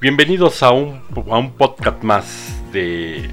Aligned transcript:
Bienvenidos 0.00 0.62
a 0.62 0.70
un, 0.70 1.00
a 1.30 1.38
un 1.38 1.50
podcast 1.52 2.02
más 2.04 2.54
de 2.72 3.28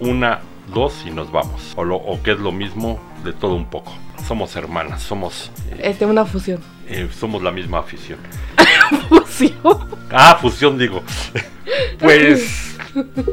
una, 0.00 0.40
dos 0.72 1.04
y 1.06 1.10
nos 1.10 1.30
vamos. 1.30 1.72
O, 1.76 1.84
lo, 1.84 1.96
o 1.96 2.20
que 2.22 2.32
es 2.32 2.38
lo 2.40 2.50
mismo, 2.50 2.98
de 3.24 3.32
todo 3.32 3.54
un 3.54 3.66
poco. 3.66 3.92
Somos 4.26 4.56
hermanas, 4.56 5.02
somos, 5.02 5.50
eh, 5.70 5.80
Este, 5.84 6.06
una 6.06 6.24
fusión. 6.24 6.60
eh, 6.88 7.08
somos 7.16 7.42
la 7.42 7.50
misma 7.52 7.78
afición. 7.78 8.18
Fusión. 9.08 9.88
Ah, 10.10 10.36
fusión 10.40 10.76
digo. 10.78 11.02
pues 12.00 12.76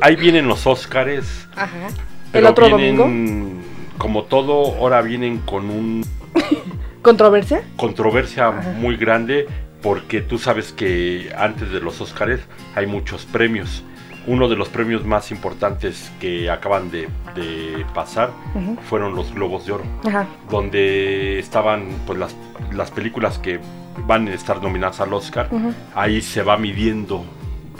ahí 0.01 0.15
vienen 0.15 0.47
los 0.47 0.67
Óscares. 0.67 1.47
Ajá. 1.55 1.87
El 1.87 1.93
pero 2.31 2.49
otro 2.49 2.65
vienen, 2.67 2.97
domingo. 2.97 3.61
Como 3.97 4.23
todo, 4.23 4.75
ahora 4.77 5.01
vienen 5.01 5.39
con 5.39 5.69
un 5.69 6.05
¿Controversia? 7.01 7.63
controversia 7.77 8.47
Ajá. 8.49 8.71
muy 8.77 8.97
grande 8.97 9.47
porque 9.85 10.21
tú 10.21 10.39
sabes 10.39 10.71
que 10.73 11.31
antes 11.37 11.69
de 11.71 11.79
los 11.79 12.01
Óscares 12.01 12.39
hay 12.75 12.87
muchos 12.87 13.23
premios. 13.25 13.83
Uno 14.25 14.49
de 14.49 14.55
los 14.55 14.67
premios 14.69 15.05
más 15.05 15.29
importantes 15.29 16.11
que 16.19 16.49
acaban 16.49 16.89
de, 16.89 17.07
de 17.35 17.85
pasar 17.93 18.31
fueron 18.89 19.13
los 19.15 19.31
Globos 19.35 19.67
de 19.67 19.73
Oro, 19.73 19.83
Ajá. 20.07 20.25
donde 20.49 21.37
estaban 21.37 21.85
pues 22.07 22.17
las, 22.17 22.35
las 22.73 22.89
películas 22.89 23.37
que 23.37 23.59
van 24.07 24.27
a 24.27 24.33
estar 24.33 24.59
nominadas 24.63 24.99
al 25.01 25.13
Oscar. 25.13 25.49
Ahí 25.93 26.19
se 26.23 26.41
va 26.41 26.57
midiendo 26.57 27.23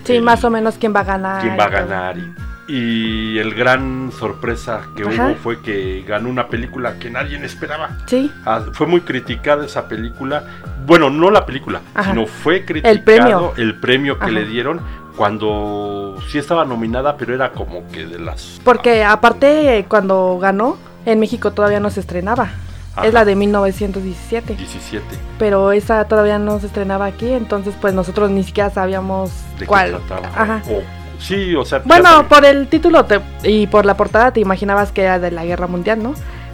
Sí, 0.04 0.18
el- 0.18 0.22
más 0.22 0.44
o 0.44 0.52
menos 0.52 0.78
quién 0.78 0.96
va 0.96 1.00
a 1.00 1.04
ganar. 1.06 1.42
quién 1.42 1.58
va 1.58 1.64
a 1.64 1.70
ganar. 1.70 2.18
Y, 2.20 2.22
y 2.68 3.38
el 3.38 3.54
gran 3.54 4.12
sorpresa 4.12 4.82
que 4.96 5.04
Ajá. 5.04 5.28
hubo 5.28 5.36
fue 5.36 5.62
que 5.62 6.04
ganó 6.08 6.30
una 6.30 6.48
película 6.48 6.98
que 6.98 7.10
nadie 7.10 7.38
esperaba. 7.46 7.98
Sí, 8.08 8.32
Ah, 8.46 8.62
fue 8.74 8.88
muy 8.88 9.02
criticada 9.02 9.66
esa 9.66 9.88
película. 9.88 10.44
Bueno, 10.86 11.10
no 11.10 11.30
la 11.30 11.46
película, 11.46 11.82
Ajá. 11.94 12.12
sino 12.12 12.26
fue 12.26 12.66
criticado 12.66 12.94
El 12.96 13.04
premio. 13.04 13.54
el 13.58 13.76
premio 13.80 14.18
que 14.18 14.26
Ajá. 14.26 14.32
le 14.34 14.46
dieron 14.46 14.82
cuando 15.16 16.18
sí 16.30 16.38
estaba 16.40 16.66
nominada, 16.66 17.18
pero 17.18 17.34
era 17.36 17.52
como 17.52 17.88
que 17.90 18.06
de 18.06 18.20
las... 18.20 18.60
porque 18.64 19.04
aparte 19.04 19.86
cuando 19.88 20.38
ganó, 20.40 20.78
en 21.06 21.20
México 21.20 21.52
todavía 21.52 21.80
no 21.80 21.90
se 21.90 22.00
estrenaba. 22.00 22.50
Ajá. 22.96 23.08
Es 23.08 23.14
la 23.14 23.26
de 23.26 23.36
1917. 23.36 24.56
17. 24.56 25.04
Pero 25.38 25.72
esa 25.72 26.06
todavía 26.06 26.40
no 26.40 26.60
se 26.60 26.68
estrenaba 26.68 27.06
aquí, 27.06 27.30
entonces 27.32 27.76
pues 27.80 27.94
nosotros 27.94 28.32
ni 28.32 28.44
siquiera 28.44 28.70
sabíamos 28.70 29.30
¿De 29.54 29.60
qué 29.60 29.66
cuál. 29.68 30.00
trataba? 30.08 30.28
Ajá. 30.36 30.62
O- 30.70 31.05
sí, 31.20 31.56
o 31.56 31.66
sea... 31.66 31.82
Bueno, 31.86 32.28
por 32.28 32.46
el 32.46 32.68
título 32.68 33.06
te- 33.06 33.22
y 33.44 33.68
por 33.68 33.86
la 33.86 33.96
portada 33.98 34.32
te 34.32 34.40
imaginabas 34.40 34.92
que 34.92 35.04
era 35.04 35.20
de 35.20 35.32
la 35.32 35.46
guerra 35.46 35.68
mundial, 35.68 36.02
¿no? 36.04 36.14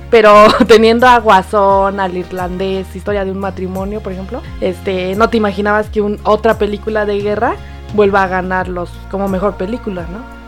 Pero 0.10 0.48
teniendo 0.68 1.08
a 1.08 1.20
Guasón, 1.20 2.00
al 2.00 2.18
irlandés, 2.18 2.96
historia 2.96 3.24
de 3.26 3.32
un 3.32 3.40
matrimonio, 3.40 4.02
por 4.02 4.12
ejemplo, 4.12 4.42
este, 4.60 5.16
no 5.16 5.30
te 5.30 5.38
imaginabas 5.38 5.90
que 5.90 6.02
un, 6.02 6.20
otra 6.24 6.58
película 6.58 7.06
de 7.06 7.20
guerra 7.22 7.56
vuelva 7.94 8.24
a 8.24 8.28
ganarlos 8.28 8.90
como 9.10 9.28
mejor 9.28 9.56
película, 9.56 10.06
¿no? 10.12 10.42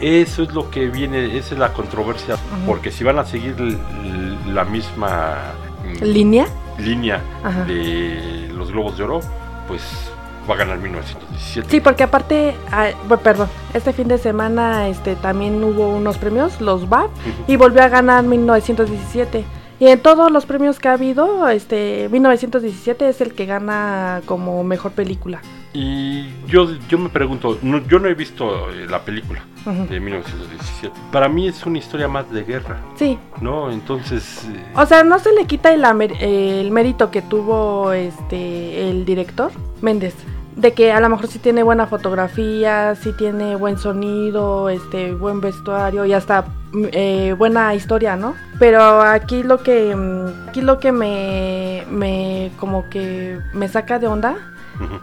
Eso 0.00 0.42
es 0.44 0.52
lo 0.54 0.70
que 0.70 0.86
viene, 0.88 1.36
esa 1.36 1.54
es 1.54 1.60
la 1.60 1.72
controversia, 1.74 2.36
porque 2.66 2.90
si 2.90 3.04
van 3.04 3.18
a 3.18 3.24
seguir 3.26 3.54
la 4.48 4.64
misma 4.64 5.36
mm, 6.00 6.04
Línea. 6.04 6.46
línea 6.78 7.20
Ajá. 7.44 7.64
de 7.64 8.48
los 8.54 8.70
Globos 8.72 8.96
de 8.96 9.04
Oro, 9.04 9.20
pues 9.68 9.82
va 10.48 10.54
a 10.54 10.58
ganar 10.58 10.78
1917. 10.78 11.68
Sí, 11.70 11.80
porque 11.80 12.02
aparte, 12.04 12.54
ah, 12.70 12.88
perdón, 13.22 13.48
este 13.74 13.92
fin 13.92 14.08
de 14.08 14.18
semana 14.18 14.88
este, 14.88 15.14
también 15.16 15.62
hubo 15.62 15.88
unos 15.96 16.18
premios, 16.18 16.60
los 16.60 16.88
BAF, 16.88 17.10
y 17.46 17.56
volvió 17.56 17.82
a 17.82 17.88
ganar 17.88 18.24
1917. 18.24 19.44
Y 19.80 19.88
en 19.88 19.98
todos 20.00 20.30
los 20.30 20.46
premios 20.46 20.78
que 20.78 20.88
ha 20.88 20.92
habido, 20.92 21.48
este 21.48 22.08
1917 22.10 23.08
es 23.08 23.20
el 23.20 23.34
que 23.34 23.46
gana 23.46 24.20
como 24.26 24.62
mejor 24.62 24.92
película. 24.92 25.40
Y 25.74 26.26
yo, 26.46 26.68
yo 26.88 26.98
me 26.98 27.08
pregunto, 27.08 27.58
no- 27.62 27.84
yo 27.88 27.98
no 27.98 28.06
he 28.06 28.14
visto 28.14 28.70
eh, 28.70 28.86
la 28.88 29.00
película 29.00 29.42
Ujú. 29.66 29.86
de 29.86 29.98
1917. 30.00 30.94
Para 31.10 31.28
mí 31.28 31.48
es 31.48 31.64
una 31.64 31.78
historia 31.78 32.06
más 32.08 32.30
de 32.30 32.44
guerra, 32.44 32.78
Sí, 32.94 33.18
¿no? 33.40 33.72
Entonces, 33.72 34.44
eh, 34.52 34.62
o 34.76 34.84
sea, 34.86 35.02
no 35.02 35.18
se 35.18 35.32
le 35.32 35.46
quita 35.46 35.72
el, 35.72 35.82
el 36.20 36.70
mérito 36.70 37.10
que 37.10 37.22
tuvo 37.22 37.90
este 37.92 38.90
el 38.90 39.04
director 39.04 39.50
Méndez. 39.80 40.14
De 40.56 40.74
que 40.74 40.92
a 40.92 41.00
lo 41.00 41.08
mejor 41.08 41.28
sí 41.28 41.38
tiene 41.38 41.62
buena 41.62 41.86
fotografía, 41.86 42.94
sí 42.94 43.12
tiene 43.12 43.56
buen 43.56 43.78
sonido, 43.78 44.68
este, 44.68 45.12
buen 45.14 45.40
vestuario 45.40 46.04
y 46.04 46.12
hasta 46.12 46.42
mm, 46.72 46.84
eh, 46.92 47.34
buena 47.38 47.74
historia, 47.74 48.16
¿no? 48.16 48.34
Pero 48.58 49.00
aquí 49.02 49.42
lo 49.42 49.62
que 49.62 49.96
mm, 49.96 50.48
aquí 50.50 50.60
lo 50.60 50.78
que 50.78 50.92
me, 50.92 51.84
me 51.90 52.50
como 52.60 52.88
que 52.90 53.38
me 53.54 53.68
saca 53.68 53.98
de 53.98 54.06
onda 54.08 54.36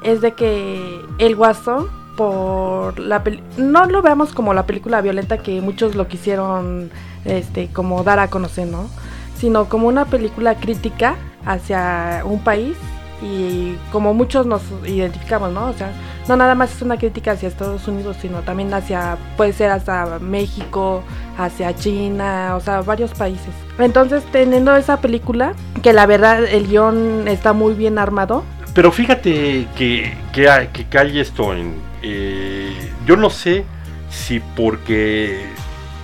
es 0.04 0.22
de 0.22 0.34
que 0.34 1.02
el 1.18 1.36
guasón 1.36 1.88
por 2.18 3.00
la 3.00 3.24
peli- 3.24 3.42
no 3.58 3.86
lo 3.86 4.02
veamos 4.02 4.34
como 4.34 4.54
la 4.54 4.66
película 4.66 5.02
violenta 5.02 5.38
que 5.38 5.62
muchos 5.62 5.96
lo 5.96 6.08
quisieron 6.08 6.92
este 7.24 7.70
como 7.72 8.04
dar 8.04 8.20
a 8.20 8.30
conocer 8.30 8.68
no 8.68 8.90
sino 9.38 9.66
como 9.70 9.88
una 9.88 10.06
película 10.06 10.56
crítica 10.56 11.16
hacia 11.46 12.24
un 12.26 12.44
país 12.44 12.76
y 13.22 13.76
como 13.92 14.14
muchos 14.14 14.46
nos 14.46 14.62
identificamos 14.86 15.52
no 15.52 15.68
o 15.68 15.74
sea 15.74 15.92
no 16.28 16.36
nada 16.38 16.56
más 16.56 16.74
es 16.74 16.82
una 16.82 16.98
crítica 16.98 17.32
hacia 17.32 17.48
Estados 17.50 17.88
Unidos 17.88 18.18
sino 18.22 18.42
también 18.44 18.74
hacia 18.74 19.18
puede 19.36 19.52
ser 19.52 19.72
hacia 19.72 20.20
México 20.20 21.04
hacia 21.38 21.76
China 21.76 22.54
o 22.56 22.60
sea 22.60 22.82
varios 22.82 23.12
países. 23.12 23.54
Entonces 23.78 24.24
teniendo 24.32 24.76
esa 24.76 25.02
película 25.02 25.54
que 25.82 25.92
la 25.94 26.06
verdad 26.06 26.44
el 26.46 26.68
guion 26.68 27.28
está 27.28 27.54
muy 27.54 27.74
bien 27.74 27.98
armado. 27.98 28.44
Pero 28.74 28.92
fíjate 28.92 29.68
que, 29.76 30.14
que, 30.32 30.50
hay, 30.50 30.68
que, 30.68 30.98
hay 30.98 31.20
esto 31.20 31.54
en... 31.54 31.76
eh, 32.04 32.72
yo 33.06 33.16
no 33.18 33.30
sé 33.30 33.64
si 34.10 34.40
porque 34.56 35.46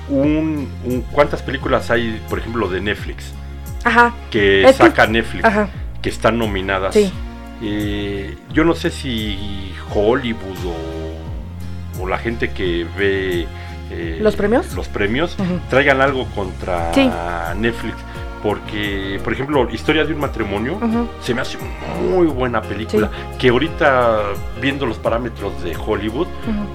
un, 0.09 0.67
un- 0.83 1.01
¿Cuántas 1.11 1.41
películas 1.41 1.89
hay, 1.91 2.21
por 2.29 2.39
ejemplo, 2.39 2.67
de 2.67 2.81
Netflix? 2.81 3.31
ajá. 3.83 4.13
Que 4.31 4.63
Es 4.63 4.71
que- 4.77 4.83
saca 4.83 5.05
Netflix, 5.07 5.45
ajá 5.45 5.69
que 6.05 6.09
están 6.11 6.37
nominadas. 6.37 6.93
Sí. 6.93 7.11
Eh, 7.63 8.37
yo 8.53 8.63
no 8.63 8.75
sé 8.75 8.91
si 8.91 9.73
Hollywood 9.91 10.65
o, 11.97 12.03
o 12.03 12.07
la 12.07 12.19
gente 12.19 12.51
que 12.51 12.85
ve... 12.95 13.47
eh, 13.89 14.19
¿Los 14.21 14.35
premios? 14.35 14.71
Los 14.75 14.87
premios 14.87 15.35
traigan 15.67 15.99
algo 15.99 16.25
contra 16.35 16.93
Sí. 16.93 17.09
Netflix. 17.57 17.95
Porque, 18.45 19.19
por 19.23 19.33
ejemplo, 19.33 19.67
Historia 19.71 20.05
de 20.05 20.13
un 20.13 20.19
matrimonio 20.19 20.77
se 21.19 21.33
me 21.33 21.41
hace 21.41 21.57
muy 22.11 22.27
buena 22.27 22.61
película. 22.61 23.09
Que 23.39 23.49
ahorita, 23.49 24.19
viendo 24.61 24.85
los 24.85 24.99
parámetros 24.99 25.63
de 25.63 25.75
Hollywood, 25.75 26.27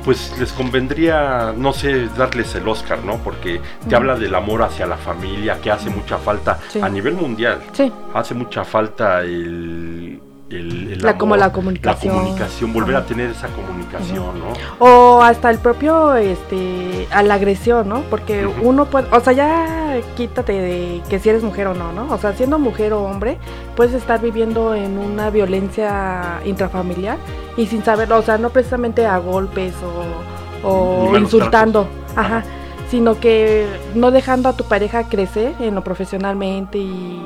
pues 0.04 0.34
les 0.40 0.52
convendría, 0.52 1.54
no 1.56 1.72
sé, 1.72 2.08
darles 2.18 2.52
el 2.56 2.66
Oscar, 2.66 3.04
¿no? 3.04 3.18
Porque 3.18 3.60
te 3.88 3.94
habla 3.94 4.16
del 4.16 4.34
amor 4.34 4.64
hacia 4.64 4.84
la 4.86 4.96
familia, 4.96 5.60
que 5.60 5.70
hace 5.70 5.90
mucha 5.90 6.18
falta 6.18 6.58
Sí. 6.70 6.80
a 6.80 6.88
nivel 6.88 7.14
mundial. 7.14 7.60
Sí, 7.72 7.92
Hace 8.14 8.34
mucha 8.34 8.64
falta 8.64 9.20
el. 9.20 10.20
El- 10.50 10.92
el 10.94 11.02
La- 11.02 11.16
como 11.16 11.36
la 11.36 11.52
comunicación. 11.52 12.14
La 12.14 12.20
comunicación, 12.22 12.72
volver 12.72 12.96
Ajá. 12.96 13.04
a 13.04 13.06
tener 13.08 13.30
esa 13.30 13.48
comunicación, 13.48 14.38
¿no? 14.38 14.52
o 14.78 15.22
hasta 15.22 15.50
el 15.50 15.58
propio, 15.58 16.14
este, 16.16 17.06
a 17.12 17.22
la 17.22 17.34
agresión, 17.34 17.88
¿no? 17.88 18.00
Porque 18.10 18.46
uno 18.62 18.86
puede, 18.86 19.06
o 19.14 19.20
sea, 19.20 19.32
ya 19.32 19.98
quítate 20.16 20.52
de 20.52 21.02
que 21.08 21.18
si 21.18 21.28
eres 21.28 21.42
mujer 21.42 21.66
o 21.68 21.74
no, 21.74 21.92
¿no? 21.92 22.12
O 22.12 22.18
sea, 22.18 22.32
siendo 22.32 22.58
mujer 22.58 22.92
o 22.92 23.02
hombre, 23.04 23.38
puedes 23.76 23.94
estar 23.94 24.20
viviendo 24.20 24.74
en 24.74 24.98
una 24.98 25.30
violencia 25.30 26.40
intrafamiliar 26.44 27.18
y 27.56 27.66
sin 27.66 27.84
saberlo, 27.84 28.18
o 28.18 28.22
sea, 28.22 28.38
no 28.38 28.50
precisamente 28.50 29.06
a 29.06 29.18
golpes 29.18 29.74
o, 30.64 30.68
o 30.68 31.16
insultando, 31.16 31.86
ajá, 32.16 32.42
sino 32.90 33.20
que 33.20 33.66
no 33.94 34.10
dejando 34.10 34.48
a 34.48 34.56
tu 34.56 34.64
pareja 34.64 35.08
crecer 35.08 35.54
en 35.60 35.76
lo 35.76 35.84
profesionalmente 35.84 36.78
y, 36.78 37.20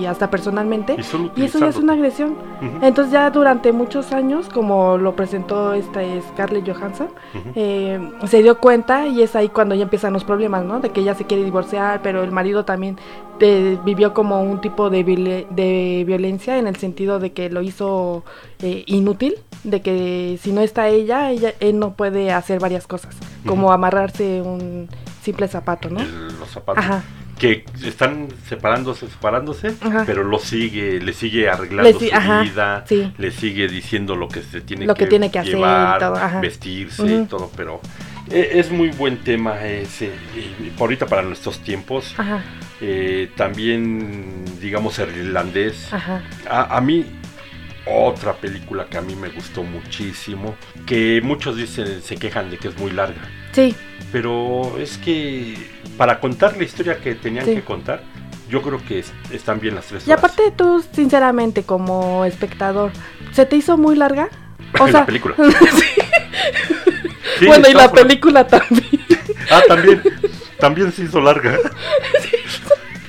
y 0.00 0.06
hasta 0.06 0.30
personalmente. 0.30 0.96
Y, 1.36 1.44
eso 1.44 1.58
ya 1.58 1.68
es 1.68 1.76
una 1.76 1.92
agresión. 1.92 2.36
Entonces 2.82 3.12
ya 3.12 3.30
durante 3.30 3.72
muchos 3.72 4.12
años, 4.12 4.48
como 4.48 4.98
lo 4.98 5.14
presentó 5.14 5.74
esta 5.74 6.00
Scarlett 6.28 6.66
Johansson, 6.66 7.08
eh, 7.54 7.98
se 8.26 8.42
dio 8.42 8.58
cuenta 8.58 9.06
y 9.06 9.22
es 9.22 9.36
ahí 9.36 9.48
cuando 9.48 9.74
ya 9.74 9.82
empiezan 9.82 10.12
los 10.12 10.24
problemas, 10.24 10.64
¿no? 10.64 10.80
De 10.80 10.90
que 10.90 11.00
ella 11.00 11.14
se 11.14 11.24
quiere 11.24 11.44
divorciar, 11.44 12.00
pero 12.02 12.22
el 12.22 12.32
marido 12.32 12.64
también 12.64 12.96
eh, 13.40 13.78
vivió 13.84 14.14
como 14.14 14.42
un 14.42 14.60
tipo 14.60 14.90
de, 14.90 15.04
de 15.50 16.04
violencia 16.06 16.58
en 16.58 16.66
el 16.66 16.76
sentido 16.76 17.18
de 17.18 17.32
que 17.32 17.50
lo 17.50 17.62
hizo 17.62 18.24
eh, 18.62 18.84
inútil, 18.86 19.34
de 19.64 19.82
que 19.82 20.38
si 20.40 20.52
no 20.52 20.60
está 20.60 20.88
ella, 20.88 21.30
ella, 21.30 21.52
él 21.60 21.78
no 21.78 21.92
puede 21.92 22.32
hacer 22.32 22.60
varias 22.60 22.86
cosas, 22.86 23.14
como 23.46 23.72
amarrarse 23.72 24.42
un 24.42 24.88
simple 25.22 25.48
zapato, 25.48 25.88
¿no? 25.90 26.00
El- 26.00 26.38
los 26.38 26.48
zapatos. 26.50 26.84
Ajá. 26.84 27.02
Que 27.38 27.64
están 27.86 28.28
separándose, 28.48 29.08
separándose, 29.08 29.74
Ajá. 29.80 30.02
pero 30.04 30.24
lo 30.24 30.38
sigue, 30.38 31.00
le 31.00 31.14
sigue 31.14 31.48
arreglando 31.48 31.90
Le 31.90 31.98
si- 31.98 32.10
su 32.10 32.14
ajá, 32.14 32.42
vida, 32.42 32.84
sí. 32.86 33.12
le 33.16 33.30
sigue 33.30 33.66
diciendo 33.66 34.14
lo 34.14 34.28
que 34.28 34.42
se 34.42 34.60
tiene 34.60 34.84
Lo 34.84 34.94
que 34.94 35.06
tiene 35.06 35.30
que 35.30 35.38
hacer 35.38 35.54
llevar, 35.54 36.04
ajá. 36.04 36.40
vestirse 36.40 37.06
y 37.06 37.24
todo, 37.24 37.50
pero 37.56 37.80
eh, 38.30 38.50
es 38.60 38.70
muy 38.70 38.90
buen 38.90 39.16
tema 39.18 39.64
ese, 39.64 40.12
ahorita 40.78 41.06
para 41.06 41.22
nuestros 41.22 41.60
tiempos. 41.60 42.14
Ajá, 42.18 42.42
Eh, 42.82 43.30
también, 43.36 44.44
digamos, 44.60 44.98
el 44.98 45.14
irlandés. 45.16 45.92
ajá. 45.92 46.22
A, 46.48 46.76
a 46.76 46.80
mí, 46.80 47.04
otra 47.86 48.34
película 48.34 48.86
que 48.86 48.98
a 48.98 49.00
mí 49.00 49.16
me 49.16 49.28
gustó 49.30 49.62
muchísimo, 49.62 50.54
que 50.86 51.20
muchos 51.22 51.56
dicen, 51.56 52.02
se 52.02 52.16
quejan 52.16 52.50
de 52.50 52.58
que 52.58 52.68
es 52.68 52.78
muy 52.78 52.90
larga. 52.92 53.20
Sí. 53.52 53.74
Pero 54.12 54.76
es 54.78 54.98
que 54.98 55.56
para 55.96 56.20
contar 56.20 56.56
la 56.56 56.64
historia 56.64 56.98
que 56.98 57.14
tenían 57.14 57.46
Sí. 57.46 57.54
que 57.54 57.62
contar, 57.62 58.02
yo 58.48 58.62
creo 58.62 58.80
que 58.86 58.98
es- 59.00 59.12
están 59.30 59.60
bien 59.60 59.74
las 59.76 59.86
tres 59.86 60.06
Y 60.06 60.10
horas. 60.12 60.24
aparte 60.24 60.52
tú, 60.56 60.84
sinceramente, 60.92 61.62
como 61.64 62.24
espectador, 62.24 62.92
¿se 63.32 63.46
te 63.46 63.56
hizo 63.56 63.76
muy 63.78 63.96
larga? 63.96 64.28
O 64.78 64.84
sea, 64.88 65.00
la 65.00 65.06
película. 65.06 65.34
sí. 67.38 67.46
Bueno, 67.46 67.68
y 67.68 67.72
la 67.74 67.90
por- 67.90 68.02
película 68.02 68.46
también. 68.46 68.84
Ah, 69.50 69.62
también. 69.66 70.02
También 70.58 70.92
se 70.92 71.04
hizo 71.04 71.20
larga. 71.20 71.56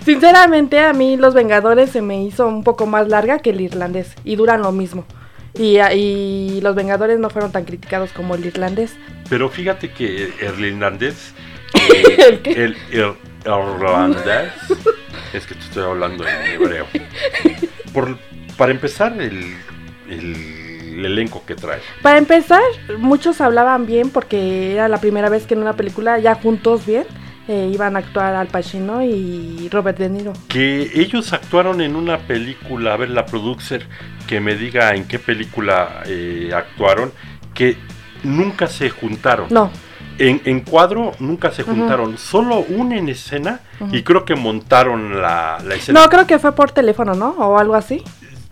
Sinceramente, 0.04 0.80
a 0.80 0.94
mí 0.94 1.18
Los 1.18 1.34
Vengadores 1.34 1.92
se 1.92 2.02
me 2.02 2.24
hizo 2.24 2.48
un 2.48 2.64
poco 2.64 2.86
más 2.88 3.08
larga 3.08 3.40
que 3.40 3.52
el 3.52 3.62
irlandés 3.62 4.14
y 4.24 4.36
duran 4.36 4.62
lo 4.62 4.72
mismo. 4.72 5.06
Y, 5.54 5.78
y 5.80 6.60
Los 6.62 6.76
Vengadores 6.76 7.20
no 7.20 7.30
fueron 7.30 7.52
tan 7.52 7.66
criticados 7.66 8.12
como 8.12 8.36
el 8.36 8.46
irlandés. 8.46 8.96
Pero 9.30 9.50
fíjate 9.50 9.92
que 9.92 10.32
el 10.42 10.66
irlandés. 10.66 11.34
¿El 12.18 12.42
qué? 12.42 12.52
El 12.52 12.76
ir- 12.92 13.16
irlandés. 13.46 14.52
Es 15.34 15.46
que 15.46 15.56
te 15.56 15.62
estoy 15.62 15.84
hablando 15.84 16.26
en 16.28 16.36
hebreo. 16.52 16.86
Por, 17.94 18.18
para 18.58 18.72
empezar, 18.74 19.14
el, 19.22 19.56
el 20.10 21.06
elenco 21.06 21.44
que 21.46 21.56
trae. 21.56 21.80
Para 22.02 22.18
empezar, 22.18 22.62
muchos 22.98 23.40
hablaban 23.40 23.86
bien 23.86 24.10
porque 24.10 24.74
era 24.74 24.90
la 24.90 25.00
primera 25.00 25.30
vez 25.30 25.46
que 25.48 25.54
en 25.54 25.62
una 25.62 25.74
película 25.74 26.20
ya 26.20 26.36
juntos 26.36 26.86
bien 26.86 27.06
eh, 27.48 27.70
iban 27.74 27.96
a 27.96 28.00
actuar 28.00 28.36
Al 28.36 28.48
Pacino 28.48 29.02
y 29.04 29.68
Robert 29.70 29.98
De 29.98 30.10
Niro. 30.10 30.34
Que 30.48 30.92
ellos 30.96 31.34
actuaron 31.34 31.82
en 31.82 31.96
una 31.96 32.20
película, 32.20 32.94
a 32.94 32.98
ver, 32.98 33.10
la 33.10 33.26
producer 33.26 33.88
que 34.28 34.40
me 34.40 34.56
diga 34.56 34.96
en 34.96 35.06
qué 35.08 35.20
película 35.20 36.04
eh, 36.06 36.52
actuaron, 36.56 37.12
que 37.54 37.78
nunca 38.24 38.68
se 38.68 38.90
juntaron. 38.90 39.48
No, 39.50 39.72
En, 40.20 40.42
en 40.46 40.62
cuadro 40.62 41.14
nunca 41.20 41.52
se 41.52 41.64
juntaron, 41.64 42.18
solo 42.18 42.60
una 42.70 42.98
en 42.98 43.10
escena 43.10 43.62
Ujú. 43.80 43.96
y 43.96 44.04
creo 44.04 44.24
que 44.24 44.36
montaron 44.36 45.20
la, 45.22 45.58
la 45.66 45.76
escena. 45.76 46.02
no, 46.04 46.10
creo 46.10 46.28
que 46.28 46.38
fue 46.38 46.54
por 46.54 46.72
teléfono, 46.72 47.16
¿no? 47.16 47.30
O 47.32 47.58
algo 47.58 47.74
así. 47.76 48.04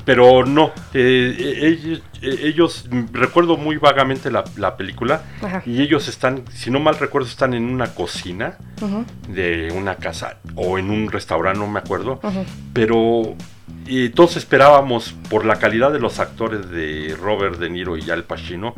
Pero 0.09 0.43
no, 0.43 0.71
eh, 0.95 1.35
eh, 1.37 1.67
ellos, 1.67 2.01
eh, 2.23 2.39
ellos, 2.41 2.89
recuerdo 3.13 3.57
muy 3.57 3.77
vagamente 3.77 4.31
la, 4.31 4.43
la 4.57 4.75
película 4.75 5.21
Ajá. 5.39 5.61
y 5.67 5.83
ellos 5.83 6.07
están, 6.07 6.45
si 6.51 6.71
no 6.71 6.79
mal 6.79 6.97
recuerdo, 6.97 7.27
están 7.27 7.53
en 7.53 7.65
una 7.65 7.93
cocina 7.93 8.57
Ujú, 8.81 9.05
de 9.31 9.71
una 9.71 9.97
casa 9.97 10.39
o 10.55 10.79
en 10.79 10.89
un 10.89 11.11
restaurante, 11.11 11.59
no 11.59 11.67
me 11.67 11.77
acuerdo, 11.77 12.19
ujú. 12.23 12.43
pero 12.73 13.35
y 13.91 14.09
todos 14.09 14.37
esperábamos 14.37 15.15
por 15.29 15.45
la 15.45 15.57
calidad 15.57 15.91
de 15.91 15.99
los 15.99 16.19
actores 16.19 16.69
de 16.69 17.17
Robert 17.19 17.57
De 17.59 17.69
Niro 17.69 17.97
y 17.97 18.09
Al 18.11 18.23
Pacino 18.23 18.75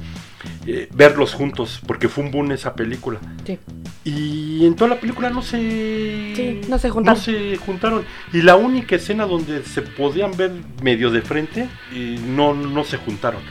eh, 0.66 0.88
verlos 0.94 1.34
juntos 1.34 1.82
porque 1.86 2.08
fue 2.08 2.24
un 2.24 2.32
boom 2.32 2.52
esa 2.54 2.74
película 2.76 3.20
Sí. 3.46 3.60
y 4.06 4.66
en 4.66 4.76
toda 4.76 4.92
la 4.92 5.00
película 5.00 5.30
no 5.30 5.42
se 5.42 6.34
Sí, 6.36 6.62
no 6.70 6.78
se 6.80 6.90
juntaron. 6.90 7.18
no 7.20 7.24
se 7.24 7.58
juntaron 7.58 8.06
y 8.32 8.42
la 8.42 8.56
única 8.56 8.96
escena 8.96 9.26
donde 9.26 9.64
se 9.64 9.82
podían 9.82 10.32
ver 10.38 10.52
medio 10.82 11.12
de 11.12 11.22
frente 11.22 11.68
y 11.94 12.16
no 12.26 12.54
no 12.54 12.84
se 12.86 12.98
juntaron 12.98 13.42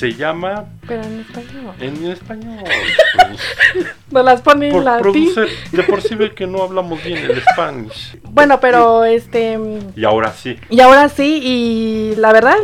se 0.00 0.14
llama 0.14 0.64
Pero 0.88 1.02
en 1.02 1.20
español. 1.20 1.74
en 1.78 2.06
español 2.10 2.64
No 4.10 4.22
las 4.22 4.40
pone 4.42 4.68
en 4.68 4.84
latín. 4.84 5.30
de 5.72 5.82
por 5.84 6.00
sí 6.02 6.14
ve 6.16 6.34
que 6.34 6.46
no 6.46 6.62
hablamos 6.62 7.02
bien 7.04 7.18
el 7.18 7.40
Spanish 7.52 8.18
Bueno, 8.30 8.58
pero 8.60 9.04
este. 9.04 9.58
y 9.94 10.04
ahora 10.04 10.32
sí 10.32 10.56
Y 10.68 10.80
ahora 10.80 11.08
sí, 11.08 11.40
y 11.44 12.16
la 12.16 12.32
verdad, 12.32 12.56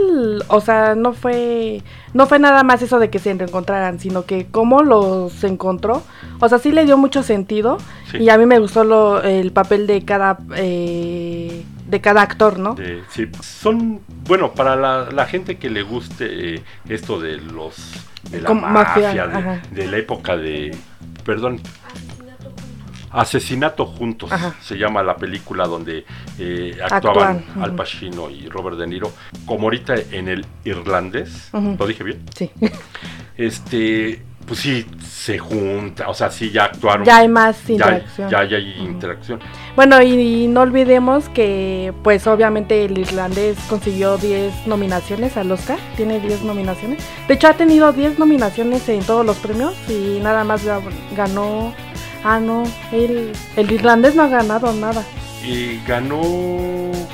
o 0.49 0.61
sea, 0.61 0.95
no 0.97 1.13
fue. 1.13 1.83
No 2.15 2.27
fue 2.27 2.39
nada 2.39 2.63
más 2.63 2.81
eso 2.83 2.99
de 2.99 3.11
que 3.11 3.19
se 3.19 3.33
reencontraran, 3.35 4.01
sino 4.01 4.25
que 4.25 4.47
cómo 4.51 4.83
los 4.83 5.45
encontró. 5.45 6.03
O 6.41 6.49
sea, 6.49 6.59
sí 6.59 6.73
le 6.73 6.85
dio 6.87 6.97
mucho 6.97 7.23
sentido. 7.23 7.77
Sí. 8.11 8.19
Y 8.19 8.29
a 8.31 8.39
mí 8.39 8.47
me 8.47 8.59
gustó 8.59 8.85
lo, 8.85 9.23
el 9.23 9.53
papel 9.53 9.87
de 9.87 10.03
cada. 10.05 10.39
eh, 10.57 11.63
de 11.87 12.01
cada 12.01 12.23
actor, 12.23 12.59
¿no? 12.59 12.75
De- 12.75 13.03
sí, 13.11 13.29
son, 13.41 14.01
bueno, 14.25 14.53
para 14.53 14.77
la, 14.77 15.11
la 15.11 15.27
gente 15.27 15.57
que 15.59 15.71
le 15.71 15.83
guste 15.83 16.55
eh, 16.57 16.63
esto 16.89 17.21
de 17.21 17.37
los, 17.39 17.93
de 18.31 18.41
la 18.41 18.49
Como 18.49 18.63
mafia, 18.63 19.15
mafia, 19.25 19.63
de, 19.71 19.87
la 19.87 19.97
época 19.97 20.37
de, 20.37 20.75
perdón, 21.25 21.61
Asesinato 23.13 23.87
Juntos, 23.87 24.31
Ajá. 24.31 24.55
se 24.61 24.77
llama 24.77 25.03
la 25.03 25.17
película 25.17 25.67
donde 25.67 26.05
eh, 26.39 26.77
actuaban 26.85 27.45
Al. 27.61 27.75
Pacino 27.75 28.29
y 28.31 28.49
Robert 28.49 28.77
De 28.77 28.87
Niro, 28.87 29.13
como 29.47 29.65
ahorita 29.65 29.95
en 30.11 30.29
el 30.29 30.45
irlandés. 30.65 31.51
¿lo 31.53 31.87
dije 31.87 32.05
bien? 32.05 32.23
Sí. 32.37 32.51
Este, 33.37 34.23
pues 34.47 34.61
sí, 34.61 34.87
se 35.07 35.39
junta, 35.39 36.09
o 36.09 36.15
sea, 36.15 36.31
sí 36.31 36.51
ya 36.51 36.65
actuaron. 36.67 37.05
ya 37.05 37.17
hay 37.19 37.29
más 37.29 37.57
ya, 37.67 37.73
interacción. 37.75 38.31
ya, 38.31 38.45
ya 38.45 38.57
hay 38.59 38.75
interacción. 38.79 39.41
Bueno, 39.75 40.01
y, 40.03 40.47
no 40.47 40.61
olvidemos 40.63 41.29
que, 41.31 41.93
pues 42.05 42.27
obviamente 42.27 42.85
el 42.85 42.97
irlandés 42.97 43.59
consiguió 43.69 44.17
10 44.19 44.67
nominaciones 44.67 45.37
al 45.37 45.51
Oscar, 45.51 45.79
tiene 45.97 46.21
10 46.21 46.43
nominaciones. 46.43 47.03
De 47.29 47.35
hecho, 47.35 47.49
ha 47.49 47.55
tenido 47.55 47.93
10 47.93 48.19
nominaciones 48.19 48.89
en 48.89 49.01
todos 49.03 49.27
los 49.27 49.37
premios 49.39 49.75
y 49.89 50.21
nada 50.23 50.45
más 50.45 50.65
ga- 50.65 50.81
ganó. 51.17 51.75
Ah, 52.25 52.41
no, 52.41 52.65
el, 52.93 53.33
el 53.57 53.71
irlandés 53.73 54.15
no 54.15 54.23
ha 54.23 54.29
ganado 54.29 54.73
nada. 54.73 55.03
Y 55.45 55.81
ganó, 55.87 56.21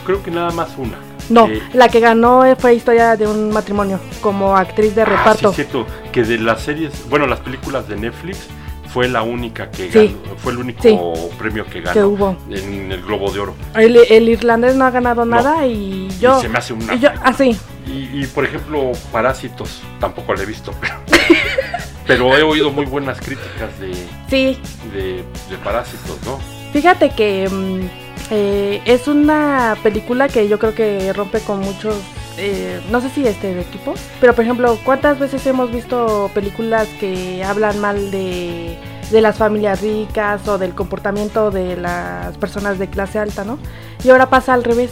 creo 0.06 0.22
que 0.22 0.30
nada 0.30 0.50
más 0.52 0.70
una. 0.78 0.96
No, 1.28 1.46
Eh, 1.48 1.62
la 1.72 1.88
que 1.88 2.00
ganó 2.00 2.42
fue 2.58 2.74
Historia 2.74 3.16
de 3.16 3.26
un 3.26 3.50
matrimonio, 3.50 4.00
como 4.20 4.56
actriz 4.56 4.94
de 4.94 5.02
Ah, 5.02 5.06
sí, 5.06 5.10
reparto. 5.12 5.50
es 5.50 5.56
cierto, 5.56 5.86
que 6.12 6.22
de 6.24 6.38
las 6.38 6.60
series, 6.62 7.08
bueno, 7.08 7.26
las 7.26 7.40
películas 7.40 7.88
de 7.88 7.96
Netflix 7.96 8.46
fue 8.92 9.08
la 9.08 9.22
única 9.22 9.70
que 9.70 9.90
Sí. 9.90 10.16
ganó, 10.22 10.36
fue 10.36 10.52
el 10.52 10.58
único 10.58 10.82
Sí. 10.82 10.98
premio 11.38 11.64
que 11.64 11.70
que 11.74 11.80
ganó 11.80 12.08
hubo. 12.08 12.36
en 12.50 12.92
el 12.92 13.00
Globo 13.02 13.30
de 13.32 13.40
Oro. 13.40 13.54
El, 13.74 13.96
el 13.96 14.28
irlandés 14.28 14.74
no 14.74 14.84
ha 14.84 14.90
ganado 14.90 15.24
No. 15.24 15.36
nada 15.36 15.66
y 15.66 16.08
yo... 16.20 16.38
y 16.38 16.42
se 16.42 16.48
me 16.48 16.58
hace 16.58 16.72
una. 16.74 16.94
y 16.94 16.98
yo, 17.00 17.08
ah, 17.22 17.32
sí, 17.32 17.56
y, 17.86 18.20
y, 18.22 18.26
por 18.26 18.44
ejemplo, 18.44 18.92
Parásitos, 19.10 19.80
tampoco 19.98 20.34
la 20.34 20.42
he 20.42 20.46
visto, 20.46 20.72
pero, 20.80 20.94
pero 22.06 22.36
he 22.36 22.42
oído 22.42 22.70
muy 22.70 22.84
buenas 22.86 23.18
críticas 23.20 23.78
de, 23.80 23.94
sí, 24.28 24.58
de, 24.92 25.24
de 25.50 25.56
Parásitos, 25.64 26.18
¿no? 26.26 26.38
Fíjate 26.72 27.10
que 27.10 27.48
mm, 27.50 28.11
eh, 28.30 28.80
es 28.84 29.08
una 29.08 29.76
película 29.82 30.28
que 30.28 30.48
yo 30.48 30.58
creo 30.58 30.74
que 30.74 31.12
rompe 31.12 31.40
con 31.40 31.60
muchos, 31.60 31.96
eh, 32.38 32.80
no 32.90 33.00
sé 33.00 33.10
si 33.10 33.26
estereotipos, 33.26 34.00
pero 34.20 34.34
por 34.34 34.44
ejemplo, 34.44 34.78
¿cuántas 34.84 35.18
veces 35.18 35.46
hemos 35.46 35.70
visto 35.70 36.30
películas 36.34 36.88
que 37.00 37.44
hablan 37.44 37.78
mal 37.80 38.10
de, 38.10 38.78
de 39.10 39.20
las 39.20 39.36
familias 39.36 39.80
ricas 39.82 40.48
o 40.48 40.58
del 40.58 40.74
comportamiento 40.74 41.50
de 41.50 41.76
las 41.76 42.36
personas 42.38 42.78
de 42.78 42.88
clase 42.88 43.18
alta, 43.18 43.44
¿no? 43.44 43.58
Y 44.02 44.10
ahora 44.10 44.30
pasa 44.30 44.54
al 44.54 44.64
revés. 44.64 44.90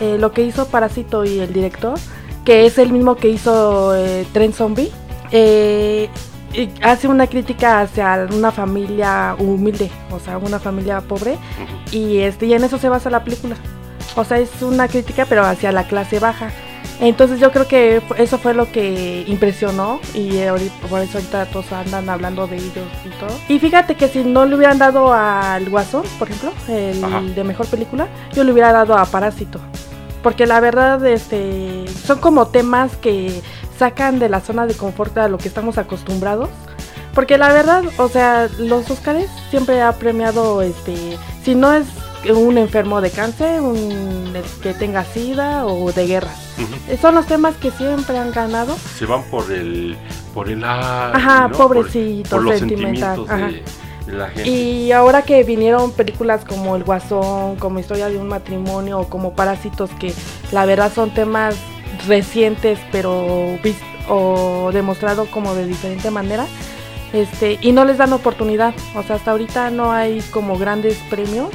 Eh, 0.00 0.16
lo 0.18 0.32
que 0.32 0.42
hizo 0.42 0.66
Parásito 0.66 1.24
y 1.24 1.38
el 1.38 1.52
director, 1.52 1.96
que 2.44 2.66
es 2.66 2.78
el 2.78 2.92
mismo 2.92 3.14
que 3.14 3.28
hizo 3.28 3.94
eh, 3.94 4.26
Tren 4.32 4.52
Zombie, 4.52 4.90
eh, 5.30 6.08
y 6.54 6.72
hace 6.82 7.08
una 7.08 7.26
crítica 7.26 7.80
hacia 7.80 8.26
una 8.32 8.52
familia 8.52 9.34
humilde, 9.38 9.90
o 10.10 10.20
sea, 10.20 10.38
una 10.38 10.58
familia 10.58 11.00
pobre, 11.00 11.36
y 11.90 12.18
este 12.18 12.46
y 12.46 12.54
en 12.54 12.64
eso 12.64 12.78
se 12.78 12.88
basa 12.88 13.10
la 13.10 13.24
película. 13.24 13.56
O 14.16 14.24
sea, 14.24 14.38
es 14.38 14.62
una 14.62 14.86
crítica 14.86 15.26
pero 15.28 15.44
hacia 15.44 15.72
la 15.72 15.84
clase 15.88 16.20
baja. 16.20 16.50
Entonces 17.00 17.40
yo 17.40 17.50
creo 17.50 17.66
que 17.66 18.00
eso 18.18 18.38
fue 18.38 18.54
lo 18.54 18.70
que 18.70 19.24
impresionó 19.26 19.98
y 20.14 20.40
ahorita, 20.42 20.86
por 20.88 21.00
eso 21.00 21.18
ahorita 21.18 21.46
todos 21.46 21.72
andan 21.72 22.08
hablando 22.08 22.46
de 22.46 22.56
ellos 22.56 22.86
y 23.04 23.08
todo. 23.18 23.36
Y 23.48 23.58
fíjate 23.58 23.96
que 23.96 24.06
si 24.06 24.22
no 24.22 24.46
le 24.46 24.54
hubieran 24.54 24.78
dado 24.78 25.12
al 25.12 25.68
Guasón, 25.68 26.04
por 26.18 26.28
ejemplo, 26.28 26.52
el 26.68 27.02
Ajá. 27.02 27.20
de 27.20 27.42
mejor 27.42 27.66
película, 27.66 28.06
yo 28.32 28.44
le 28.44 28.52
hubiera 28.52 28.72
dado 28.72 28.96
a 28.96 29.04
Parásito. 29.06 29.58
Porque 30.22 30.46
la 30.46 30.60
verdad, 30.60 31.04
este, 31.06 31.84
son 32.06 32.20
como 32.20 32.46
temas 32.46 32.96
que 32.96 33.42
sacan 33.78 34.18
de 34.18 34.28
la 34.28 34.40
zona 34.40 34.66
de 34.66 34.74
confort 34.74 35.16
a 35.18 35.28
lo 35.28 35.38
que 35.38 35.48
estamos 35.48 35.78
acostumbrados. 35.78 36.50
Porque 37.14 37.38
la 37.38 37.52
verdad, 37.52 37.84
o 37.98 38.08
sea, 38.08 38.48
los 38.58 38.90
Óscares 38.90 39.30
siempre 39.50 39.80
ha 39.80 39.92
premiado, 39.92 40.62
este, 40.62 41.16
si 41.44 41.54
no 41.54 41.72
es 41.72 41.86
un 42.34 42.58
enfermo 42.58 43.00
de 43.00 43.10
cáncer, 43.10 43.60
un 43.60 44.32
que 44.62 44.74
tenga 44.74 45.04
sida 45.04 45.66
o 45.66 45.92
de 45.92 46.06
guerra. 46.06 46.32
Ujú. 46.58 46.96
Son 47.00 47.14
los 47.14 47.26
temas 47.26 47.54
que 47.56 47.70
siempre 47.70 48.18
han 48.18 48.32
ganado. 48.32 48.76
Se 48.96 49.06
van 49.06 49.22
por 49.24 49.50
el, 49.52 49.96
por 50.32 50.48
el 50.48 50.64
ay, 50.64 51.12
Ajá, 51.14 51.50
pobrecito, 51.50 52.30
por, 52.30 52.42
los 52.42 52.58
sentimental. 52.58 53.16
sentimientos 53.16 53.30
Ajá. 53.30 53.46
de, 54.06 54.10
de 54.12 54.18
la 54.18 54.28
gente. 54.28 54.48
Y 54.50 54.92
ahora 54.92 55.22
que 55.22 55.44
vinieron 55.44 55.92
películas 55.92 56.44
como 56.44 56.74
El 56.74 56.82
Guasón, 56.82 57.56
como 57.56 57.78
Historia 57.78 58.08
de 58.08 58.16
un 58.16 58.26
matrimonio 58.26 59.00
o 59.00 59.08
como 59.08 59.34
Parásitos, 59.34 59.90
que 60.00 60.12
la 60.50 60.64
verdad 60.66 60.90
son 60.92 61.12
temas 61.14 61.54
recientes 62.06 62.78
pero 62.92 63.58
o 64.08 64.70
demostrado 64.72 65.26
como 65.26 65.54
de 65.54 65.66
diferente 65.66 66.10
manera, 66.10 66.46
este 67.12 67.58
y 67.62 67.72
no 67.72 67.84
les 67.84 67.98
dan 67.98 68.12
oportunidad. 68.12 68.74
O 68.94 69.02
sea, 69.02 69.16
hasta 69.16 69.30
ahorita 69.30 69.70
no 69.70 69.92
hay 69.92 70.20
como 70.30 70.58
grandes 70.58 70.96
premios. 71.10 71.48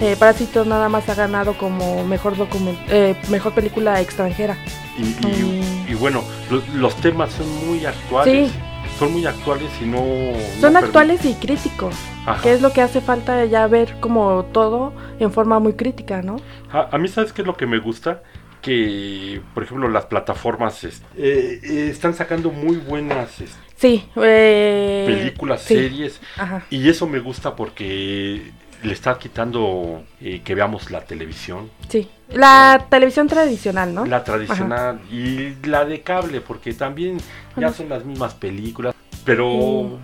Eh, 0.00 0.14
Parásitos 0.18 0.66
nada 0.66 0.88
más 0.88 1.08
ha 1.08 1.14
ganado 1.14 1.54
como 1.58 2.04
mejor 2.04 2.36
document 2.36 2.78
eh, 2.88 3.16
mejor 3.30 3.52
película 3.52 4.00
extranjera. 4.00 4.56
Y, 4.96 5.26
y- 5.26 5.86
y 5.88 5.94
bueno, 5.94 6.22
lo- 6.50 6.62
los 6.74 6.94
temas 6.96 7.32
son 7.32 7.66
muy 7.66 7.84
actuales. 7.86 8.50
Sí. 8.50 8.56
Son 8.98 9.12
muy 9.12 9.24
actuales 9.26 9.70
y 9.80 9.84
no... 9.84 10.02
Son 10.60 10.72
no 10.72 10.80
actuales 10.80 11.24
y 11.24 11.34
críticos, 11.34 11.94
Ajá. 12.26 12.42
que 12.42 12.52
es 12.52 12.60
lo 12.60 12.72
que 12.72 12.82
hace 12.82 13.00
falta 13.00 13.44
ya 13.44 13.64
ver 13.68 13.94
como 14.00 14.44
todo 14.46 14.92
en 15.20 15.30
forma 15.30 15.60
muy 15.60 15.74
crítica, 15.74 16.20
¿no? 16.20 16.40
A, 16.72 16.88
a 16.90 16.98
mí, 16.98 17.06
¿sabes 17.06 17.32
qué 17.32 17.42
es 17.42 17.46
lo 17.46 17.56
que 17.56 17.64
me 17.66 17.78
gusta? 17.78 18.22
Que, 18.62 19.40
por 19.54 19.62
ejemplo, 19.62 19.88
las 19.88 20.06
plataformas 20.06 20.82
es- 20.84 21.02
eh, 21.16 21.60
eh, 21.62 21.88
están 21.90 22.14
sacando 22.14 22.50
muy 22.50 22.76
buenas 22.76 23.40
es, 23.40 23.56
Sí, 23.76 24.04
eh, 24.16 25.04
películas, 25.06 25.62
sí, 25.62 25.74
series, 25.74 26.20
Ajá. 26.36 26.64
y 26.68 26.88
eso 26.88 27.06
me 27.06 27.20
gusta 27.20 27.54
porque 27.54 28.50
le 28.82 28.92
está 28.92 29.16
quitando 29.18 30.02
que 30.20 30.54
veamos 30.54 30.90
la 30.90 31.00
televisión, 31.04 31.70
Sí, 31.88 32.08
la 32.30 32.86
televisión 32.90 33.28
tradicional, 33.28 33.94
¿no? 33.94 34.04
la 34.06 34.24
tradicional 34.24 35.00
y 35.10 35.54
la 35.66 35.84
de 35.84 36.00
cable, 36.00 36.40
porque 36.40 36.72
también 36.74 37.18
ya 37.56 37.68
Ajá. 37.68 37.76
son 37.76 37.88
las 37.88 38.04
mismas 38.04 38.34
películas, 38.34 38.94
pero 39.24 39.98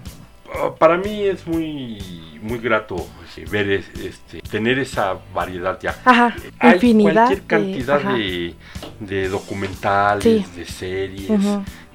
para 0.78 0.96
mí 0.96 1.23
es 1.23 1.46
muy 1.46 1.99
muy 2.42 2.58
grato 2.58 2.96
eh, 3.37 3.44
ver 3.50 3.70
es- 3.70 3.88
este 3.99 4.40
tener 4.42 4.78
esa 4.78 5.14
variedad 5.32 5.78
ya. 5.80 5.96
Ajá, 6.04 6.34
Hay 6.58 6.75
infinidad. 6.75 7.12
cualquier 7.26 7.42
cantidad 7.46 8.00
de, 8.02 8.54
de 9.00 9.28
documentales, 9.28 10.23
Sí. 10.25 10.44
de 10.56 10.64
series. 10.66 11.30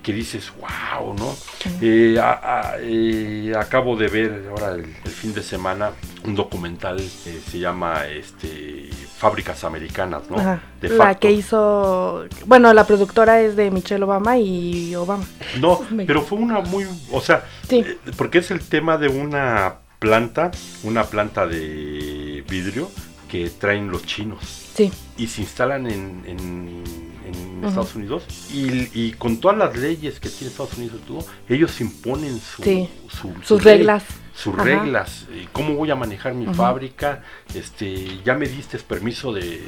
Que 0.10 0.16
dices, 0.16 0.52
wow, 0.60 1.14
¿no? 1.14 1.36
Eh, 1.82 2.18
a- 2.20 2.72
a- 2.72 2.76
eh, 2.80 3.54
acabo 3.56 3.96
de 3.96 4.08
ver 4.08 4.46
ahora 4.50 4.74
el, 4.74 4.86
el 5.06 5.12
fin 5.12 5.36
de 5.36 5.44
semana 5.44 5.92
un 6.26 6.34
documental 6.34 6.98
que 6.98 7.40
se 7.48 7.60
llama 7.60 8.08
este 8.08 8.90
Fábricas 9.20 9.64
Americanas, 9.64 10.24
¿no? 10.32 10.38
De 10.82 10.90
La 10.90 11.14
que 11.16 11.32
hizo, 11.32 12.26
bueno, 12.48 12.74
la 12.74 12.86
productora 12.88 13.40
es 13.42 13.56
de 13.56 13.70
Michelle 13.70 14.04
Obama 14.04 14.40
y 14.40 14.96
Obama. 14.96 15.26
No, 15.60 15.80
pero 16.08 16.24
fue 16.24 16.40
una 16.40 16.60
muy, 16.62 16.88
o 17.12 17.22
sea, 17.22 17.46
Sí. 17.68 17.80
eh, 17.86 17.98
porque 18.18 18.40
es 18.40 18.50
el 18.50 18.62
tema 18.62 18.98
de 18.98 19.10
una 19.10 19.76
planta, 20.00 20.50
una 20.84 21.04
planta 21.04 21.46
de 21.46 22.44
vidrio 22.50 22.90
que 23.30 23.52
traen 23.52 23.92
los 23.92 24.06
chinos. 24.08 24.40
Sí, 24.74 24.92
y 25.18 25.28
se 25.28 25.42
instalan 25.42 25.86
en, 25.86 26.24
en- 26.26 27.09
en. 27.30 27.64
Estados 27.66 27.96
Unidos 27.96 28.24
y, 28.54 28.90
y 28.94 29.12
con 29.14 29.38
todas 29.40 29.58
las 29.58 29.76
leyes 29.78 30.20
que 30.20 30.30
tiene 30.30 30.52
Estados 30.52 30.78
Unidos 30.78 31.00
y 31.04 31.08
todo, 31.08 31.26
ellos 31.48 31.80
imponen 31.82 32.40
su, 32.40 32.64
Sí. 32.64 32.90
su- 33.10 33.34
su 33.34 33.42
sus 33.44 33.64
ley, 33.66 33.78
reglas. 33.78 34.04
sus 34.34 34.54
Ajá. 34.54 34.64
reglas, 34.64 35.28
eh, 35.32 35.48
cómo 35.52 35.74
voy 35.76 35.92
a 35.92 35.96
manejar 35.96 36.34
mi 36.34 36.46
fábrica, 36.54 37.24
este, 37.54 38.22
ya 38.24 38.36
me 38.36 38.48
diste 38.48 38.78
permiso 38.80 39.34
de, 39.34 39.62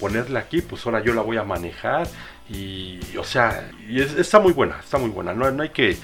ponerla 0.00 0.40
aquí, 0.40 0.62
pues 0.62 0.84
ahora 0.86 1.02
yo 1.04 1.14
la 1.14 1.22
voy 1.22 1.36
a 1.36 1.44
manejar 1.44 2.08
y, 2.48 2.98
o 3.16 3.22
sea, 3.24 3.70
y 3.88 4.00
es- 4.00 4.14
está 4.18 4.40
muy 4.40 4.52
buena, 4.52 4.78
está 4.80 4.98
muy 4.98 5.10
buena, 5.10 5.32
no, 5.34 5.50
no 5.50 5.62
hay 5.62 5.68
que 5.70 5.96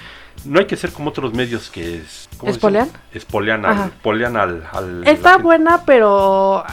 no 0.45 0.59
hay 0.59 0.65
que 0.67 0.77
ser 0.77 0.91
como 0.91 1.09
otros 1.09 1.33
medios 1.33 1.69
que 1.71 1.97
es, 1.97 2.29
¿cómo 2.37 2.51
¿Espolean? 2.51 2.89
Espolean 3.11 3.65
al, 3.65 3.87
espolean 3.89 4.37
al, 4.37 4.63
al- 4.71 5.07
Está 5.07 5.37
buena, 5.37 5.83
pero 5.83 6.63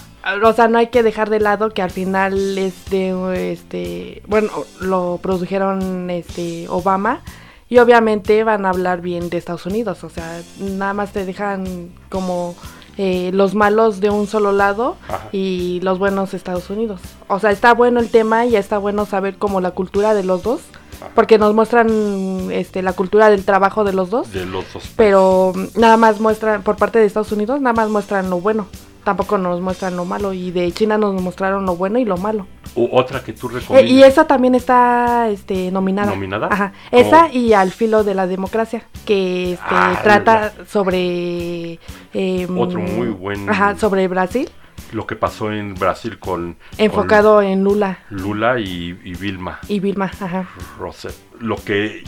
o 0.42 0.52
sea, 0.52 0.68
no 0.68 0.78
hay 0.78 0.88
que 0.88 1.02
dejar 1.02 1.30
de 1.30 1.40
lado 1.40 1.70
que 1.70 1.82
al 1.82 1.90
final 1.90 2.58
este 2.58 3.52
este, 3.52 4.22
bueno, 4.26 4.50
lo 4.80 5.18
produjeron 5.22 6.10
este 6.10 6.66
Obama 6.68 7.20
y 7.68 7.78
obviamente 7.78 8.44
van 8.44 8.66
a 8.66 8.70
hablar 8.70 9.00
bien 9.00 9.30
de 9.30 9.38
Estados 9.38 9.66
Unidos, 9.66 10.04
o 10.04 10.10
sea, 10.10 10.40
nada 10.58 10.94
más 10.94 11.12
te 11.12 11.24
dejan 11.24 11.90
como 12.08 12.54
eh, 12.96 13.30
los 13.34 13.54
malos 13.54 14.00
de 14.00 14.10
un 14.10 14.26
solo 14.26 14.52
lado 14.52 14.96
Ajá. 15.08 15.28
y 15.32 15.80
los 15.82 15.98
buenos 15.98 16.32
Estados 16.32 16.70
Unidos. 16.70 17.00
O 17.26 17.40
sea, 17.40 17.50
está 17.50 17.74
bueno 17.74 17.98
el 17.98 18.08
tema 18.08 18.46
y 18.46 18.54
está 18.54 18.78
bueno 18.78 19.04
saber 19.06 19.36
como 19.36 19.60
la 19.60 19.72
cultura 19.72 20.14
de 20.14 20.22
los 20.22 20.44
dos, 20.44 20.60
Ajá. 21.00 21.10
porque 21.14 21.36
nos 21.38 21.54
muestran 21.54 22.52
este 22.52 22.82
la 22.82 22.92
cultura 22.92 23.30
del 23.30 23.44
trabajo 23.44 23.82
de 23.82 23.92
los 23.92 24.10
dos 24.10 24.32
de 24.32 24.46
los 24.46 24.72
dos 24.72 24.84
pero 24.96 25.52
nada 25.74 25.96
más 25.96 26.20
muestran, 26.20 26.62
por 26.62 26.76
parte 26.76 27.00
de 27.00 27.06
Estados 27.06 27.32
Unidos, 27.32 27.60
nada 27.60 27.74
más 27.74 27.88
muestran 27.90 28.30
lo 28.30 28.40
bueno. 28.40 28.66
Tampoco 29.04 29.38
nos 29.38 29.60
muestran 29.60 29.96
lo 29.96 30.04
malo. 30.04 30.32
Y 30.32 30.50
de 30.50 30.72
China 30.72 30.96
nos 30.98 31.20
mostraron 31.20 31.64
lo 31.66 31.76
bueno 31.76 31.98
y 31.98 32.04
lo 32.04 32.16
malo. 32.16 32.46
O 32.74 32.88
otra 32.98 33.22
que 33.22 33.32
tú 33.32 33.48
Eh, 33.50 33.60
recomiendas. 33.60 33.92
y 33.92 34.02
esa 34.02 34.26
también 34.26 34.54
está 34.54 35.28
este, 35.28 35.70
nominada. 35.70 36.10
¿Nominada? 36.10 36.48
Ajá. 36.50 36.72
Esa 36.90 37.32
y 37.32 37.52
Al 37.52 37.70
filo 37.70 38.02
de 38.02 38.14
la 38.14 38.26
democracia, 38.26 38.84
que 39.04 39.52
este, 39.52 39.64
Ah, 39.68 40.00
trata 40.02 40.52
sobre... 40.66 41.78
em, 42.12 42.58
Otro 42.58 42.80
muy 42.80 43.08
buen- 43.08 43.48
Ajá, 43.48 43.76
sobre 43.76 44.08
Brasil, 44.08 44.48
lo 44.92 45.06
que 45.06 45.16
pasó 45.16 45.52
en 45.52 45.74
Brasil 45.74 46.18
con, 46.18 46.56
enfocado 46.78 47.42
en 47.42 47.62
Lula 47.64 47.98
Lula 48.10 48.58
y, 48.60 48.98
y 49.04 49.14
Vilma 49.14 49.58
y 49.68 49.80
Vilma. 49.80 50.06
Ajá. 50.20 50.48
Rousseff. 50.78 51.16
Lo 51.40 51.56
que, 51.56 52.02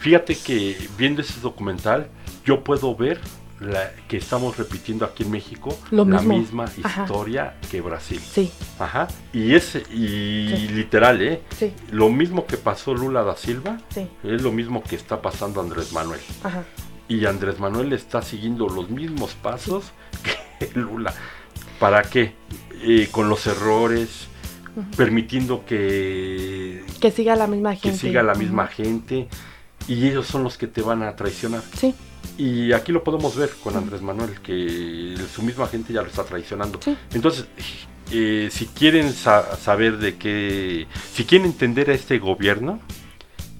fíjate 0.00 0.36
que 0.36 0.76
viendo 0.98 1.20
ese 1.22 1.40
documental, 1.40 2.08
yo 2.44 2.62
puedo 2.62 2.94
ver 2.94 3.20
la, 3.60 3.90
que 4.08 4.16
estamos 4.18 4.56
repitiendo 4.58 5.04
aquí 5.06 5.22
en 5.22 5.30
México 5.30 5.78
Lo 5.90 6.04
la 6.04 6.18
mismo. 6.20 6.38
misma 6.38 6.64
Ajá. 6.84 7.02
historia 7.04 7.54
que 7.70 7.80
Brasil. 7.80 8.20
Sí, 8.20 8.50
Ajá. 8.78 9.08
Y 9.32 9.54
es, 9.54 9.76
y 9.90 10.48
Sí. 10.56 10.68
literal, 10.74 11.22
¿eh? 11.22 11.42
sí, 11.58 11.72
Lo 11.90 12.08
mismo 12.10 12.46
que 12.46 12.56
pasó 12.58 12.92
Lula 12.94 13.22
da 13.22 13.36
Silva, 13.36 13.78
sí. 13.90 14.06
es 14.24 14.42
lo 14.42 14.52
mismo 14.52 14.82
que 14.82 14.96
está 14.96 15.22
pasando 15.22 15.60
Andrés 15.60 15.92
Manuel. 15.92 16.20
Ajá. 16.44 16.64
Y 17.08 17.24
Andrés 17.26 17.58
Manuel 17.60 17.92
está 17.92 18.20
siguiendo 18.22 18.68
los 18.68 18.90
mismos 18.90 19.34
pasos 19.34 19.84
que 20.58 20.68
Lula. 20.78 21.14
¿Para 21.78 22.02
qué? 22.02 22.34
Eh, 22.82 23.08
con 23.10 23.28
los 23.28 23.46
errores, 23.46 24.28
permitiendo 24.96 25.64
que, 25.64 26.84
Que 27.00 27.10
siga 27.10 27.36
la 27.36 27.46
misma 27.46 27.72
que 27.74 27.80
gente. 27.80 27.98
siga 27.98 28.22
la 28.22 28.34
misma 28.34 28.66
gente. 28.66 29.28
Y 29.88 30.06
ellos 30.08 30.26
son 30.26 30.42
los 30.42 30.58
que 30.58 30.66
te 30.66 30.82
van 30.82 31.02
a 31.02 31.14
traicionar. 31.16 31.62
Sí, 31.76 31.94
Y 32.38 32.72
aquí 32.72 32.92
lo 32.92 33.02
podemos 33.02 33.34
ver 33.36 33.50
con 33.62 33.76
Andrés 33.76 34.02
Manuel, 34.02 34.40
que 34.42 35.14
su 35.34 35.42
misma 35.42 35.66
gente 35.68 35.92
ya 35.92 36.02
lo 36.02 36.08
está 36.08 36.22
traicionando. 36.24 36.78
Sí. 36.82 36.96
Entonces, 37.14 37.46
eh, 38.12 38.48
si 38.52 38.66
quieren 38.66 39.12
sa- 39.12 39.56
saber 39.56 39.96
de 39.98 40.16
qué, 40.16 40.86
si 41.14 41.24
quieren 41.24 41.46
entender 41.46 41.88
a 41.90 41.94
este 41.94 42.18
gobierno, 42.18 42.78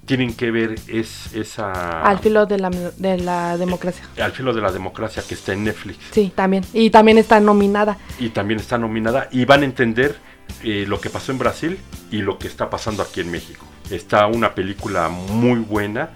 tienen 0.04 0.34
que 0.34 0.50
ver 0.52 0.76
es, 0.86 1.34
esa... 1.34 2.02
al 2.02 2.18
filo 2.20 2.46
de 2.46 2.58
la, 2.58 2.70
de 2.70 3.18
la 3.18 3.56
democracia. 3.56 4.04
al 4.22 4.30
filo 4.32 4.52
de 4.52 4.60
la 4.60 4.70
democracia 4.70 5.22
que 5.26 5.34
está 5.34 5.52
en 5.52 5.64
Netflix. 5.64 5.98
Sí, 6.12 6.30
también. 6.34 6.64
Y 6.72 6.90
también 6.90 7.18
está 7.18 7.40
nominada. 7.40 7.98
y 8.20 8.28
también 8.28 8.60
está 8.60 8.78
nominada 8.78 9.28
y 9.32 9.44
van 9.46 9.62
a 9.62 9.64
entender 9.64 10.16
eh, 10.62 10.84
lo 10.86 11.00
que 11.00 11.10
pasó 11.10 11.32
en 11.32 11.38
Brasil 11.38 11.78
y 12.12 12.18
lo 12.18 12.38
que 12.38 12.46
está 12.46 12.70
pasando 12.70 13.02
aquí 13.02 13.20
en 13.20 13.30
México. 13.32 13.66
Está 13.90 14.26
una 14.26 14.54
película 14.54 15.08
muy 15.08 15.60
buena, 15.60 16.10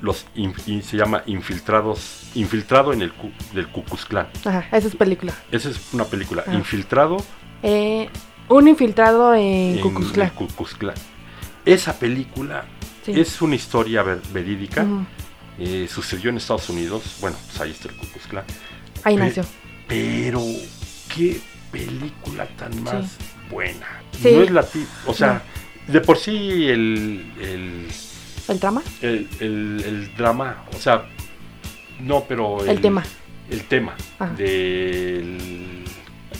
los 0.00 0.26
in- 0.36 0.54
se 0.82 0.96
llama 0.96 1.22
Infiltrados, 1.26 2.22
Infiltrado 2.34 2.92
en 2.92 3.02
el 3.02 3.12
Ku- 3.12 3.32
del 3.52 3.66
Klan. 4.04 4.28
Ajá, 4.44 4.66
esa 4.72 4.88
es 4.88 4.94
película. 4.96 5.32
Esa 5.50 5.70
es 5.70 5.92
una 5.92 6.04
película. 6.04 6.44
Infiltrado 6.52 7.16
Eh, 7.62 8.08
un 8.48 8.68
infiltrado 8.68 9.34
en 9.34 9.78
en 9.78 9.80
Klan. 10.78 10.94
Esa 11.64 11.98
película 11.98 12.64
Sí. 13.04 13.12
es 13.18 13.40
una 13.42 13.54
historia 13.56 14.02
ver- 14.02 14.20
verídica, 14.32 14.86
eh, 15.58 15.88
sucedió 15.90 16.30
en 16.30 16.36
Estados 16.36 16.68
Unidos, 16.68 17.16
bueno, 17.20 17.36
pues 17.46 17.60
ahí 17.60 17.70
está 17.72 17.88
el 17.88 17.96
Klan. 18.28 18.44
Ahí 19.02 19.16
Pe- 19.16 19.22
nació. 19.24 19.44
Pero 19.88 20.40
qué 21.14 21.40
película 21.72 22.46
tan 22.56 22.82
más 22.84 23.16
buena. 23.50 23.86
Sí. 24.22 24.30
No 24.32 24.42
es 24.42 24.50
la 24.50 24.62
o 25.06 25.14
sea, 25.14 25.42
de 25.88 26.00
por 26.00 26.18
sí 26.18 26.68
el, 26.68 27.24
el, 27.40 27.86
¿El 28.48 28.60
trama? 28.60 28.82
el, 29.02 29.28
el- 29.40 29.82
el 29.86 30.16
drama, 30.16 30.64
o 30.74 30.78
sea, 30.78 31.06
no, 32.00 32.24
pero 32.28 32.64
El 32.64 32.80
tema. 32.80 33.02
El 33.50 33.62
tema 33.64 33.94
Ajá. 34.18 34.32
del 34.34 35.84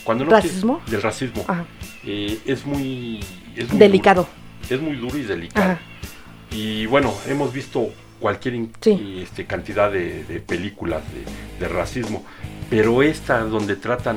cuando 0.04 0.24
no 0.24 0.30
¿Racismo? 0.30 0.80
del 0.88 1.02
racismo 1.02 1.44
Ajá. 1.48 1.64
eh, 2.04 2.38
es 2.46 2.64
muy 2.66 3.20
es 3.56 3.68
muy 3.70 3.78
Delicado. 3.78 4.28
duro, 4.62 4.74
es 4.74 4.80
muy 4.80 4.96
duro 4.96 5.16
y 5.18 5.22
delicado. 5.22 5.72
Ajá. 5.72 5.80
Y 6.50 6.86
bueno, 6.86 7.14
hemos 7.28 7.52
visto 7.52 7.90
cualquier 8.20 8.66
Sí. 8.80 9.20
este, 9.22 9.44
cantidad 9.46 9.90
de, 9.90 10.24
de 10.24 10.40
películas 10.40 11.02
de, 11.12 11.64
de 11.66 11.72
racismo, 11.72 12.24
pero 12.70 13.02
esta 13.02 13.40
donde 13.40 13.76
tratan 13.76 14.16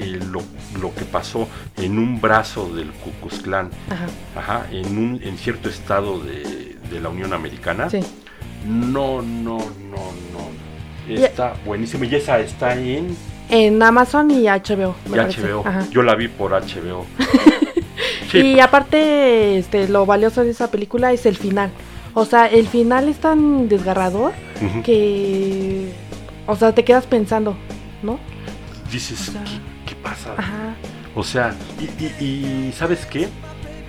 eh, 0.00 0.18
lo, 0.30 0.42
lo 0.80 0.94
que 0.94 1.04
pasó 1.04 1.48
en 1.76 1.98
un 1.98 2.20
brazo 2.20 2.68
del 2.74 2.90
Ku 2.92 3.10
Klux 3.20 3.40
Klan, 3.42 3.70
Ajá. 3.90 4.06
ajá, 4.40 4.66
en, 4.72 4.96
un, 4.98 5.20
en 5.22 5.36
cierto 5.38 5.68
estado 5.68 6.18
de, 6.20 6.76
de 6.90 7.00
la 7.00 7.08
Unión 7.08 7.32
Americana, 7.32 7.88
Sí. 7.90 8.00
no, 8.66 9.22
no, 9.22 9.58
no, 9.58 10.12
no. 10.32 11.08
Y- 11.08 11.22
Está 11.22 11.54
buenísimo 11.64 12.04
y 12.04 12.14
esa 12.14 12.38
está 12.40 12.74
en 12.74 13.16
En 13.48 13.82
Amazon 13.82 14.30
y 14.30 14.44
HBO. 14.44 14.94
y. 15.06 15.10
HBO. 15.12 15.62
Ajá. 15.66 15.86
Yo 15.90 16.02
la 16.02 16.14
vi 16.14 16.28
por 16.28 16.52
HBO. 16.52 17.06
Sí, 18.30 18.38
Y 18.56 18.60
aparte, 18.60 19.56
este, 19.56 19.88
lo 19.88 20.04
valioso 20.04 20.44
de 20.44 20.50
esa 20.50 20.70
película 20.70 21.12
es 21.14 21.24
el 21.24 21.34
final. 21.36 21.70
O 22.12 22.26
sea, 22.26 22.46
el 22.46 22.68
final 22.68 23.08
es 23.08 23.16
tan 23.18 23.68
desgarrador 23.70 24.32
que, 24.84 25.90
o 26.46 26.54
sea, 26.54 26.74
te 26.74 26.84
quedas 26.84 27.06
pensando, 27.06 27.56
¿no? 28.02 28.18
dices, 28.92 29.28
o 29.28 29.32
sea, 29.32 29.44
¿qué, 29.44 29.50
qué 29.50 29.60
pasa? 30.02 30.32
Ajá. 30.36 30.74
O 31.14 31.22
sea, 31.24 31.54
y, 31.80 32.04
y- 32.24 32.68
y 32.68 32.72
¿sabes 32.72 33.06
qué? 33.06 33.28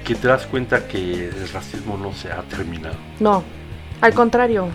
que 0.04 0.16
te 0.16 0.28
das 0.28 0.48
cuenta 0.48 0.88
que 0.88 1.28
el 1.30 1.50
racismo 1.54 1.96
no 1.96 2.14
se 2.14 2.32
ha 2.32 2.42
terminado. 2.44 2.96
No, 3.20 3.44
al 4.02 4.14
contrario. 4.16 4.68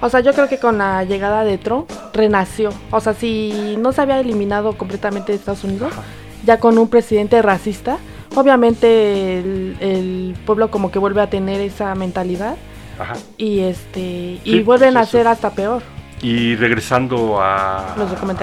O 0.00 0.08
sea, 0.08 0.20
yo 0.20 0.32
creo 0.32 0.48
que 0.48 0.58
con 0.58 0.78
la 0.78 1.02
llegada 1.02 1.42
de 1.42 1.58
Trump 1.58 1.90
renació. 2.14 2.70
O 2.92 3.00
sea, 3.00 3.12
si 3.14 3.76
no 3.80 3.90
se 3.92 4.00
había 4.02 4.20
eliminado 4.20 4.78
completamente 4.78 5.32
de 5.32 5.38
Estados 5.38 5.64
Unidos, 5.64 5.92
Ajá. 5.92 6.02
ya 6.46 6.60
con 6.60 6.78
un 6.78 6.88
presidente 6.88 7.42
racista, 7.42 7.98
obviamente 8.36 9.40
el, 9.40 9.76
el 9.80 10.36
pueblo 10.46 10.70
como 10.70 10.90
que 10.92 10.98
vuelve 11.00 11.20
a 11.20 11.28
tener 11.30 11.60
esa 11.60 11.92
mentalidad 11.96 12.56
Ajá. 12.98 13.14
y 13.36 13.60
este 13.60 14.38
y 14.44 14.52
Sí, 14.52 14.60
vuelven 14.60 14.96
a 14.96 15.00
pues 15.00 15.08
eso. 15.08 15.18
ser 15.18 15.26
hasta 15.26 15.50
peor. 15.50 15.82
Y 16.22 16.54
regresando 16.56 17.40
a. 17.40 17.94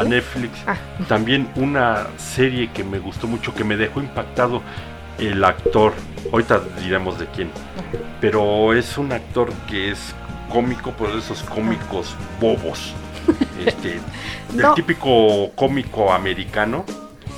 Netflix, 0.08 0.60
Ah. 0.66 0.76
también 1.08 1.48
una 1.56 2.08
serie 2.18 2.72
que 2.72 2.84
me 2.84 2.98
gustó 3.00 3.28
mucho, 3.28 3.54
que 3.54 3.64
me 3.64 3.78
dejó 3.78 4.00
impactado 4.02 4.62
el 5.20 5.44
actor. 5.44 5.94
Ahorita 6.32 6.62
diremos 6.82 7.20
de 7.20 7.28
quién. 7.28 7.50
Pero 8.20 8.74
es 8.74 8.98
un 8.98 9.12
actor 9.12 9.52
que 9.70 9.92
es 9.92 10.16
cómico, 10.52 10.94
pero 10.98 11.14
de 11.14 11.20
esos 11.20 11.44
cómicos 11.44 12.16
bobos. 12.40 12.94
Este, 13.66 14.00
No. 14.56 14.70
El 14.70 14.76
típico 14.76 15.52
cómico 15.56 16.14
americano, 16.14 16.86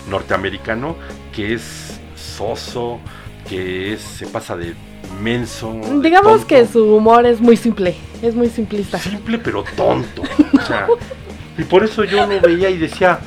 norteamericano, 0.10 0.96
que 1.34 1.54
es 1.56 2.00
soso, 2.16 3.00
que 3.48 3.94
es, 3.94 4.02
se 4.02 4.28
pasa 4.28 4.56
de 4.56 4.76
menso. 5.22 5.74
Digamos 6.02 6.32
tonto. 6.32 6.48
que 6.48 6.66
su 6.68 6.96
humor 6.96 7.26
es 7.26 7.40
muy 7.42 7.58
simple, 7.58 7.96
es 8.22 8.36
muy 8.36 8.50
simplista. 8.50 8.98
simple 9.00 9.38
pero 9.40 9.64
tonto. 9.76 10.24
O 10.58 10.62
sea, 10.66 10.88
y 11.58 11.64
por 11.64 11.84
eso 11.84 12.04
yo 12.04 12.26
lo 12.26 12.40
veía 12.42 12.70
y 12.70 12.78
decía, 12.78 13.20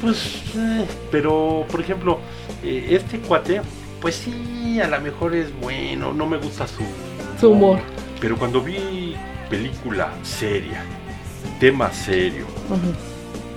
pues, 0.00 0.42
eh, 0.56 0.84
pero 1.10 1.64
por 1.70 1.80
ejemplo, 1.80 2.18
eh, 2.64 2.88
este 2.90 3.18
cuate, 3.20 3.60
pues 4.00 4.16
sí, 4.16 4.80
a 4.80 4.88
lo 4.88 5.00
mejor 5.00 5.34
es 5.34 5.48
bueno, 5.60 6.12
no 6.12 6.26
me 6.26 6.36
gusta 6.36 6.66
su, 6.66 6.82
Su 7.40 7.50
humor. 7.50 7.78
Pero 8.20 8.36
cuando 8.36 8.60
vi 8.62 9.14
película 9.50 10.10
seria, 10.22 10.82
tema 11.60 11.92
serio, 11.92 12.46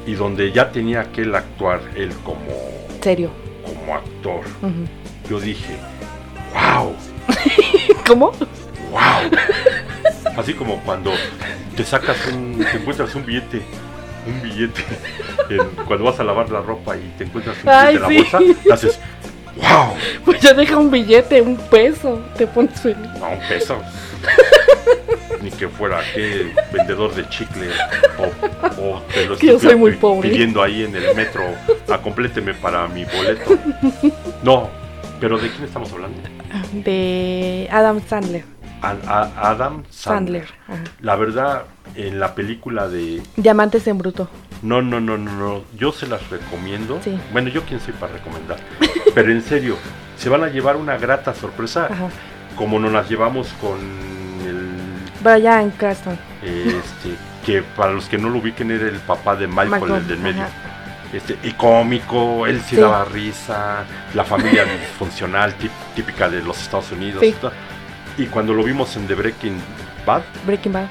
y 0.05 0.13
donde 0.13 0.51
ya 0.51 0.71
tenía 0.71 1.11
que 1.11 1.21
él 1.21 1.33
actuar, 1.35 1.81
él 1.95 2.11
como, 2.23 2.39
Serio. 3.01 3.29
como 3.65 3.95
actor, 3.95 4.41
Ujú. 4.61 5.29
yo 5.29 5.39
dije, 5.39 5.75
¿Cómo? 8.09 8.31
wow. 8.91 10.33
Así 10.35 10.53
como 10.55 10.79
cuando 10.81 11.11
te 11.75 11.83
sacas 11.83 12.17
un, 12.27 12.65
te 12.71 12.77
encuentras 12.77 13.13
un 13.15 13.25
billete, 13.25 13.61
un 14.25 14.41
billete, 14.41 14.83
en- 15.49 15.85
cuando 15.85 16.05
vas 16.05 16.19
a 16.19 16.23
lavar 16.23 16.49
la 16.49 16.61
ropa 16.61 16.97
y 16.97 17.01
te 17.17 17.23
encuentras 17.25 17.55
un 17.63 17.69
Ay, 17.69 17.97
billete 17.97 18.15
en 18.17 18.23
la 18.23 18.29
sí. 18.39 18.45
bolsa, 18.47 18.61
te 18.63 18.73
haces, 18.73 18.99
wow, 19.57 19.93
Pues 20.25 20.41
ya 20.41 20.53
deja 20.53 20.75
un 20.77 20.89
billete, 20.89 21.39
un 21.41 21.55
peso, 21.57 22.19
te 22.37 22.47
pones 22.47 22.79
feliz. 22.81 22.97
no, 23.19 23.27
un 23.29 23.47
peso. 23.47 23.77
Ni 25.41 25.51
que 25.51 25.67
fuera 25.69 26.01
que 26.13 26.51
vendedor 26.73 27.13
de 27.15 27.27
chicle 27.29 27.69
o, 28.17 28.81
o 28.81 29.01
te 29.13 29.25
lo 29.25 29.37
Que 29.37 29.47
yo 29.47 29.55
estoy 29.55 29.69
soy 29.71 29.79
muy 29.79 29.91
pobre. 29.93 30.29
pidiendo 30.29 30.61
ahí 30.63 30.83
en 30.83 30.95
el 30.95 31.15
metro, 31.15 31.43
acompléteme 31.89 32.53
para 32.55 32.87
mi 32.87 33.05
boleto. 33.05 33.57
No, 34.43 34.69
pero 35.21 35.37
¿de 35.37 35.49
quién 35.49 35.63
estamos 35.65 35.91
hablando? 35.93 36.17
De 36.73 37.67
Adam 37.71 38.01
Sandler. 38.07 38.43
A- 38.81 38.95
a- 39.07 39.49
Adam 39.51 39.83
Sandler. 39.89 40.47
Sandler. 40.67 40.91
La 41.01 41.15
verdad, 41.15 41.63
en 41.95 42.19
la 42.19 42.33
película 42.35 42.87
de 42.87 43.21
Diamantes 43.35 43.87
en 43.87 43.97
bruto. 43.97 44.29
No, 44.61 44.81
no, 44.81 44.99
no, 44.99 45.17
no, 45.17 45.31
no. 45.31 45.63
Yo 45.77 45.91
se 45.91 46.07
las 46.07 46.29
recomiendo. 46.29 46.99
Sí. 47.03 47.17
Bueno, 47.31 47.49
yo 47.49 47.63
quién 47.63 47.79
soy 47.79 47.93
para 47.93 48.13
recomendar. 48.13 48.57
Pero 49.15 49.31
en 49.31 49.41
serio, 49.41 49.75
se 50.17 50.29
van 50.29 50.43
a 50.43 50.47
llevar 50.49 50.75
una 50.77 50.97
grata 50.97 51.33
sorpresa 51.33 51.85
Ajá. 51.89 52.09
como 52.55 52.79
nos 52.79 52.91
las 52.91 53.09
llevamos 53.09 53.47
con 53.61 53.77
el 54.45 54.67
Brian 55.23 55.71
Cranston. 55.71 56.17
este 56.43 57.15
que 57.45 57.61
para 57.63 57.93
los 57.93 58.07
que 58.07 58.17
no 58.17 58.29
lo 58.29 58.39
ubiquen 58.39 58.69
era 58.71 58.87
el 58.87 58.97
papá 58.99 59.35
de 59.35 59.47
Michael, 59.47 59.91
el 59.95 60.07
del 60.07 60.19
medio. 60.19 60.43
ajá. 60.43 60.51
Este, 61.13 61.37
y 61.43 61.51
cómico, 61.53 62.45
él 62.45 62.59
sí, 62.61 62.75
Sí. 62.75 62.81
daba 62.81 63.03
risa, 63.05 63.83
la 64.13 64.23
familia 64.23 64.63
disfuncional 64.79 65.55
típica 65.95 66.29
de 66.29 66.41
los 66.43 66.61
Estados 66.61 66.91
Unidos. 66.91 67.21
Sí. 67.21 67.33
y 68.17 68.25
cuando 68.27 68.53
lo 68.53 68.63
vimos 68.63 68.95
en 68.97 69.07
The 69.07 69.15
Breaking 69.15 69.57
Bad, 70.05 70.21
Breaking 70.45 70.73
Bad. 70.73 70.87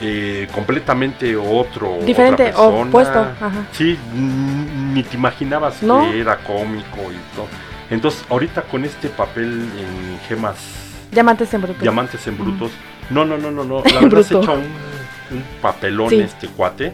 eh, 0.00 0.48
completamente 0.52 1.36
otro. 1.36 1.98
Diferente, 2.04 2.44
otra 2.54 2.54
persona. 2.64 2.88
opuesto. 2.88 3.18
Ajá. 3.20 3.66
Sí, 3.72 3.98
ni 4.14 5.02
te 5.04 5.16
imaginabas 5.16 5.82
No. 5.82 6.10
que 6.10 6.20
era 6.20 6.36
cómico 6.38 6.98
y 7.10 7.36
todo. 7.36 7.46
Entonces, 7.90 8.24
ahorita 8.30 8.62
con 8.62 8.84
este 8.84 9.08
papel 9.08 9.46
en 9.78 10.18
gemas, 10.28 10.56
Diamantes 11.10 11.52
en 11.54 11.62
bruto. 11.62 11.80
diamantes 11.82 12.26
en 12.26 12.38
brutos, 12.38 12.70
no, 13.10 13.24
no, 13.24 13.36
no, 13.38 13.50
no, 13.50 13.64
no, 13.64 13.82
la 13.94 14.00
verdad 14.00 14.22
se 14.22 14.36
echa 14.38 14.52
un, 14.52 14.60
un 15.30 15.44
papelón 15.60 16.12
este 16.14 16.48
cuate 16.48 16.92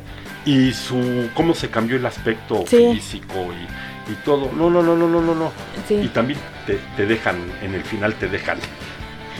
y 0.48 0.72
su 0.72 1.28
cómo 1.34 1.54
se 1.54 1.68
cambió 1.68 1.96
el 1.96 2.06
aspecto 2.06 2.64
Sí. 2.66 2.92
físico 2.94 3.34
y, 3.52 4.12
y 4.12 4.14
todo. 4.24 4.50
No, 4.56 4.70
no, 4.70 4.82
no, 4.82 4.96
no, 4.96 5.08
no, 5.08 5.20
no, 5.20 5.34
no. 5.34 5.52
Y 5.90 6.08
también 6.08 6.38
te, 6.66 6.78
te 6.96 7.06
dejan, 7.06 7.36
en 7.62 7.74
el 7.74 7.82
final 7.82 8.14
te 8.14 8.28
dejan 8.28 8.58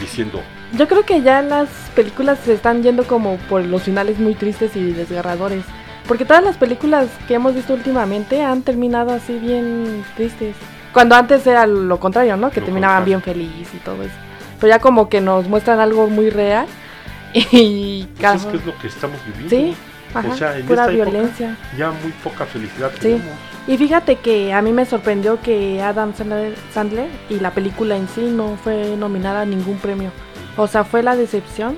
diciendo, 0.01 0.41
Yo 0.77 0.87
creo 0.87 1.05
que 1.05 1.23
ya 1.23 1.41
las 1.43 1.69
películas 1.95 2.39
se 2.45 2.53
están 2.55 2.83
yendo 2.83 3.05
como 3.05 3.37
por 3.49 3.65
los 3.65 3.83
finales 3.83 4.19
muy 4.19 4.35
tristes 4.35 4.77
y 4.77 4.93
desgarradores. 4.93 5.65
Porque 6.07 6.25
todas 6.25 6.43
las 6.43 6.57
películas 6.57 7.09
que 7.27 7.35
hemos 7.35 7.55
visto 7.55 7.75
últimamente 7.75 8.43
han 8.43 8.63
terminado 8.63 9.13
así 9.13 9.39
bien 9.39 10.05
tristes. 10.17 10.57
Cuando 10.93 11.15
antes 11.17 11.47
era 11.47 11.67
lo 11.67 12.01
contrario, 12.01 12.37
¿no? 12.37 12.51
Que 12.51 12.61
Lo 12.61 12.67
terminaban 12.67 13.05
contrario. 13.05 13.23
bien 13.25 13.51
feliz 13.53 13.69
y 13.75 13.79
todo 13.79 14.03
eso. 14.03 14.15
Pero 14.59 14.73
ya 14.73 14.79
como 14.79 15.09
que 15.09 15.21
nos 15.21 15.47
muestran 15.49 15.81
algo 15.81 16.09
muy 16.09 16.31
real. 16.31 16.67
Y 17.35 18.07
pues 18.19 18.35
es 18.37 18.47
que 18.47 18.57
es 18.57 18.65
lo 18.67 18.79
que 18.79 18.87
estamos 18.89 19.19
viviendo. 19.27 19.51
Sí, 19.51 19.77
ajá, 20.15 20.35
sea, 20.37 20.59
en 20.59 20.67
pura 20.67 20.83
esta 20.83 20.93
época- 20.95 21.11
violencia. 21.11 21.57
Ya 21.77 21.91
muy 21.91 22.13
poca 22.25 22.47
felicidad 22.47 22.91
Sí. 22.95 23.01
tenemos. 23.01 23.25
Y 23.67 23.77
fíjate 23.77 24.17
que 24.17 24.53
a 24.55 24.63
mí 24.63 24.73
me 24.73 24.87
sorprendió 24.87 25.41
que 25.43 25.83
Adam 25.83 26.15
Sandler, 26.15 26.55
Sandler 26.73 27.09
y 27.29 27.39
la 27.41 27.51
película 27.51 27.97
en 27.97 28.09
sí 28.09 28.23
no 28.23 28.57
fue 28.65 28.97
nominada 28.97 29.43
a 29.43 29.45
ningún 29.45 29.77
premio. 29.79 30.11
O 30.57 30.67
sea, 30.67 30.85
fue 30.85 31.03
la 31.03 31.17
decepción. 31.17 31.77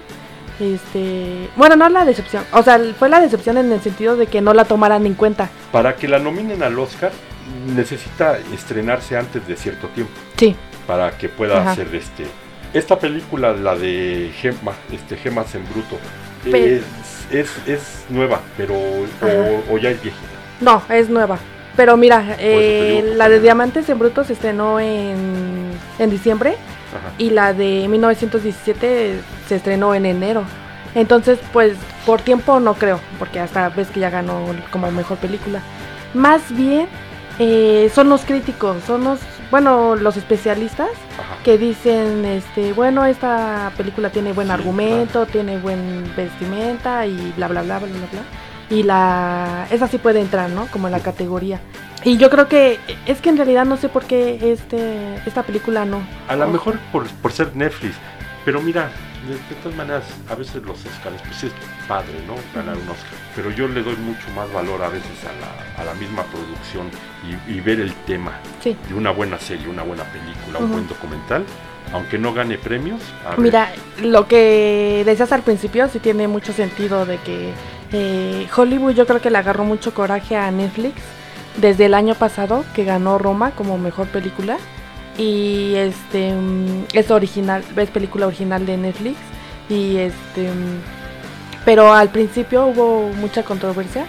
Este, 0.61 1.49
bueno, 1.57 1.75
no 1.77 1.88
la 1.88 2.05
decepción. 2.05 2.45
O 2.53 2.62
sea, 2.62 2.79
fue 2.99 3.09
la 3.09 3.21
decepción 3.21 3.57
en 3.59 3.73
el 3.73 3.81
sentido 3.81 4.16
de 4.16 4.27
que 4.27 4.40
no 4.40 4.53
la 4.55 4.64
tomaran 4.66 5.07
en 5.07 5.14
cuenta. 5.14 5.49
Para 5.73 5.97
que 5.97 6.07
la 6.07 6.19
nominen 6.19 6.62
al 6.62 6.79
Oscar, 6.79 7.11
necesita 7.75 8.38
estrenarse 8.55 9.16
antes 9.16 9.47
de 9.49 9.57
cierto 9.57 9.88
tiempo 9.88 10.12
Sí, 10.37 10.55
para 10.87 11.16
que 11.19 11.29
pueda 11.29 11.61
Ajá. 11.61 11.73
hacer 11.73 11.88
este. 11.95 12.27
Esta 12.73 12.99
película, 12.99 13.53
la 13.53 13.75
de 13.75 14.31
Gema, 14.38 14.73
este, 14.93 15.16
Gemas 15.16 15.55
en 15.55 15.64
Bruto, 15.71 15.99
Pe- 16.45 16.83
es, 17.31 17.51
es, 17.66 18.05
nueva, 18.09 18.40
pero 18.57 18.75
o, 18.75 19.75
o 19.75 19.79
ya 19.79 19.90
es 19.90 20.03
viejita. 20.03 20.27
no, 20.61 20.83
es 20.88 21.09
nueva. 21.09 21.38
Pero 21.77 21.97
mira, 21.97 22.37
eh, 22.38 23.03
digo 23.03 23.16
la 23.16 23.29
de. 23.29 23.40
Diamantes 23.40 23.88
en 23.88 23.99
Bruto 23.99 24.25
se 24.25 24.33
estrenó 24.33 24.81
en, 24.81 25.71
en 25.99 26.11
diciembre 26.11 26.51
Ajá. 26.51 27.14
y 27.16 27.31
la 27.31 27.55
de 27.55 27.87
1917 27.88 29.21
se 29.49 29.57
estrenó 29.57 29.95
en 29.95 30.07
enero. 30.07 30.45
Entonces, 30.95 31.38
pues 31.53 31.77
por 32.05 32.21
tiempo 32.21 32.59
no 32.59 32.75
creo, 32.75 33.01
porque 33.19 33.38
hasta 33.40 33.69
ves 33.69 33.88
que 33.88 34.01
ya 34.01 34.11
ganó 34.11 34.45
como 34.71 34.90
mejor 34.90 35.19
película. 35.19 35.62
Más 36.12 36.55
bien 36.55 36.88
eh, 37.38 37.90
son 37.95 38.09
los 38.09 38.23
críticos, 38.23 38.77
son 38.87 39.05
los, 39.05 39.21
bueno, 39.50 39.96
los 39.96 40.16
especialistas 40.16 40.90
Ajá. 41.18 41.42
que 41.44 41.58
dicen, 41.58 42.24
este, 42.24 42.72
bueno, 42.72 43.04
esta 43.04 43.72
película 43.76 44.10
tiene 44.10 44.32
buen 44.32 44.48
Sí, 44.48 44.52
argumento, 44.52 45.26
tiene 45.26 45.58
buen 45.58 46.04
vestimenta 46.16 47.06
y 47.06 47.32
bla 47.36 47.48
bla 47.48 47.62
bla 47.62 47.78
bla 47.78 47.88
bla 47.88 48.06
bla. 48.12 48.22
Y 48.70 48.84
la 48.84 49.66
esa 49.70 49.88
sí 49.88 49.98
puede 49.98 50.20
entrar, 50.20 50.50
¿no? 50.50 50.66
Como 50.66 50.86
en 50.86 50.92
la 50.92 51.00
categoría. 51.00 51.60
Y 52.04 52.16
yo 52.16 52.30
creo 52.30 52.48
que 52.48 52.78
es 53.06 53.20
que 53.20 53.28
en 53.28 53.36
realidad 53.36 53.64
no 53.64 53.76
sé 53.76 53.88
por 53.88 54.04
qué 54.04 54.52
este 54.52 55.16
esta 55.26 55.42
película 55.42 55.84
no. 55.84 56.00
A 56.28 56.36
lo 56.36 56.46
mejor 56.48 56.78
por, 56.92 57.06
por 57.08 57.32
ser 57.32 57.54
Netflix, 57.56 57.94
pero 58.44 58.62
mira, 58.62 58.90
de, 59.28 59.54
todas 59.62 59.76
maneras, 59.76 60.04
a 60.28 60.35
veces 60.35 60.62
los 60.62 60.78
Oscars, 60.85 61.20
pues 61.26 61.44
es 61.44 61.52
padre, 61.87 62.14
¿no? 62.26 62.35
Ganar 62.54 62.76
un 62.76 62.88
Oscar. 62.88 63.18
Pero 63.37 63.50
yo 63.50 63.68
le 63.68 63.83
doy 63.83 63.96
mucho 63.96 64.28
más 64.35 64.50
valor 64.52 64.83
a 64.83 64.88
veces 64.88 65.11
a 65.24 65.33
la, 65.40 65.83
a 65.83 65.85
la 65.85 65.94
misma 65.94 66.22
producción 66.24 66.88
y, 67.48 67.52
y 67.52 67.61
ver 67.61 67.80
el 67.80 67.92
tema 68.06 68.33
Sí. 68.62 68.76
de 68.88 68.94
una 68.94 69.11
buena 69.11 69.38
serie, 69.38 69.68
una 69.68 69.83
buena 69.83 70.04
película, 70.04 70.59
un 70.59 70.72
buen 70.72 70.88
documental, 70.88 71.44
aunque 71.92 72.18
no 72.18 72.33
gane 72.33 72.56
premios. 72.59 73.00
a 73.26 73.30
ver, 73.30 73.40
Mira, 73.40 73.72
lo 74.02 74.26
que 74.26 75.02
decías 75.04 75.33
al 75.33 75.42
principio 75.42 75.88
sí 75.88 75.98
tiene 75.98 76.26
mucho 76.28 76.52
sentido 76.52 77.04
de 77.06 77.18
que 77.18 77.52
eh, 77.92 78.46
Hollywood 78.56 78.92
yo 78.94 79.06
creo 79.06 79.20
que 79.20 79.30
le 79.30 79.38
agarró 79.38 79.64
mucho 79.64 79.92
coraje 79.92 80.37
a 80.37 80.50
Netflix 80.50 80.94
desde 81.56 81.87
el 81.87 81.94
año 81.94 82.14
pasado 82.14 82.64
que 82.74 82.85
ganó 82.85 83.18
Roma 83.18 83.50
como 83.50 83.76
mejor 83.76 84.06
película 84.06 84.56
y 85.20 85.74
este 85.74 86.33
mm, 86.33 86.87
es 86.94 87.11
original, 87.11 87.62
es 87.76 87.90
película 87.90 88.26
original 88.26 88.64
de 88.64 88.78
Netflix 88.78 89.18
y 89.68 89.98
este 89.98 90.50
mm, 90.50 90.80
pero 91.66 91.92
al 91.92 92.09
principio 92.09 92.66
hubo 92.66 93.11
mucha 93.20 93.42
controversia 93.42 94.06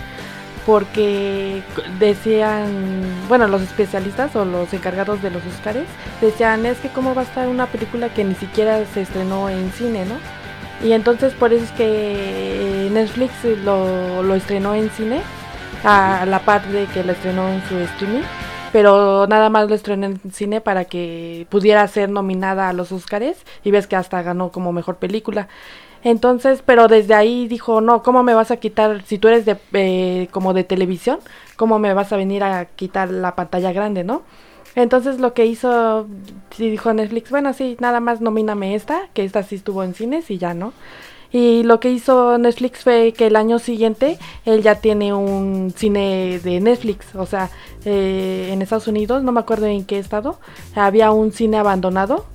porque 0.66 1.64
decían, 2.00 3.04
bueno, 3.28 3.48
los 3.48 3.62
especialistas 3.62 4.36
o 4.36 4.46
los 4.46 4.74
encargados 4.74 5.22
de 5.22 5.32
los 5.32 5.44
Oscars 5.46 5.80
decían, 6.22 6.66
es 6.66 6.78
que 6.78 6.90
cómo 6.90 7.14
va 7.14 7.24
a 7.24 7.26
estar 7.26 7.48
una 7.50 7.66
película 7.66 8.10
que 8.10 8.24
ni 8.24 8.36
siquiera 8.36 8.86
se 8.86 9.02
estrenó 9.02 9.50
en 9.50 9.72
cine, 9.72 10.06
¿no? 10.06 10.16
Y 10.88 10.94
entonces 10.94 11.34
por 11.34 11.52
eso 11.52 11.66
es 11.66 11.72
que 11.72 12.90
Netflix 12.92 13.32
lo, 13.66 14.24
lo 14.24 14.36
estrenó 14.36 14.76
en 14.76 14.90
cine, 14.92 15.22
a 15.84 16.26
la 16.28 16.40
par 16.40 16.66
de 16.68 16.86
que 16.86 17.04
lo 17.04 17.12
estrenó 17.12 17.50
en 17.50 17.64
su 17.68 17.78
streaming, 17.80 18.24
pero 18.72 19.28
nada 19.28 19.50
más 19.50 19.70
lo 19.70 19.76
estrenó 19.76 20.08
en 20.08 20.20
cine 20.32 20.62
para 20.62 20.86
que 20.86 21.48
pudiera 21.50 21.88
ser 21.88 22.10
nominada 22.10 22.70
a 22.70 22.74
los 22.74 22.92
Oscars 22.92 23.38
y 23.64 23.72
ves 23.72 23.88
que 23.88 23.96
hasta 23.96 24.22
ganó 24.22 24.52
como 24.52 24.72
mejor 24.72 24.98
película. 24.98 25.48
Entonces, 26.04 26.64
pero 26.66 26.88
desde 26.88 27.14
ahí 27.14 27.48
dijo, 27.48 27.80
no, 27.80 28.02
¿cómo 28.02 28.24
me 28.24 28.34
vas 28.34 28.50
a 28.50 28.58
quitar, 28.58 29.04
si 29.06 29.20
tú 29.20 29.28
eres 29.28 29.46
de, 29.46 29.58
eh, 29.74 30.28
como 30.32 30.54
de 30.54 30.64
televisión, 30.64 31.20
cómo 31.56 31.78
me 31.78 31.94
vas 31.94 32.12
a 32.12 32.18
venir 32.18 32.44
a 32.44 32.66
quitar 32.66 33.12
la 33.12 33.36
pantalla 33.36 33.72
grande, 33.72 34.04
¿no? 34.04 34.24
Entonces 34.76 35.20
lo 35.20 35.34
que 35.34 35.46
hizo, 35.46 36.08
dijo 36.58 36.94
Netflix, 36.94 37.30
bueno, 37.30 37.54
sí, 37.54 37.78
nada 37.80 38.00
más 38.00 38.22
nomíname 38.22 38.74
esta, 38.74 39.10
que 39.14 39.26
esta 39.26 39.44
sí 39.44 39.56
estuvo 39.56 39.84
en 39.84 39.94
cines 39.94 40.32
y 40.32 40.38
ya, 40.38 40.54
¿no? 40.54 40.74
Y 41.32 41.64
lo 41.64 41.80
que 41.80 41.90
hizo 41.90 42.38
Netflix 42.38 42.84
fue 42.84 43.14
que 43.14 43.28
el 43.28 43.36
año 43.36 43.60
siguiente 43.60 44.18
él 44.46 44.62
ya 44.62 44.76
tiene 44.76 45.14
un 45.14 45.74
cine 45.76 46.40
de 46.44 46.60
Netflix, 46.60 47.16
o 47.16 47.26
sea, 47.26 47.50
eh, 47.86 48.50
en 48.52 48.62
Estados 48.62 48.88
Unidos, 48.88 49.24
no 49.24 49.32
me 49.32 49.40
acuerdo 49.40 49.66
en 49.66 49.86
qué 49.86 49.98
estado, 49.98 50.40
había 50.76 51.12
un 51.12 51.32
cine 51.32 51.58
abandonado 51.58 52.26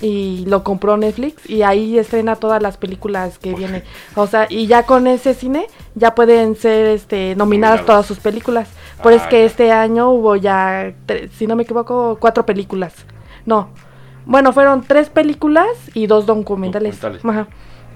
y 0.00 0.44
lo 0.46 0.62
compró 0.62 0.96
Netflix 0.96 1.48
y 1.48 1.62
ahí 1.62 1.98
estrena 1.98 2.36
todas 2.36 2.62
las 2.62 2.76
películas 2.76 3.38
que 3.38 3.54
vienen. 3.54 3.82
O 4.14 4.26
sea, 4.26 4.46
y 4.48 4.66
ya 4.66 4.84
con 4.84 5.06
ese 5.06 5.34
cine 5.34 5.66
ya 5.94 6.14
pueden 6.14 6.56
ser 6.56 6.86
este 6.86 7.34
nominadas 7.36 7.84
todas 7.84 8.06
sus 8.06 8.18
películas. 8.18 8.68
Por 9.02 9.12
eso 9.12 9.22
es 9.22 9.26
ah, 9.26 9.30
que 9.30 9.44
este 9.44 9.72
año 9.72 10.10
hubo 10.10 10.36
ya, 10.36 10.94
si 11.36 11.46
no 11.46 11.56
me 11.56 11.64
equivoco, 11.64 12.16
cuatro 12.20 12.46
películas. 12.46 12.94
No. 13.44 13.68
Bueno, 14.24 14.52
fueron 14.52 14.82
tres 14.82 15.08
películas 15.08 15.68
y 15.94 16.06
dos 16.06 16.26
documentales. 16.26 16.98
Ajá. 17.04 17.46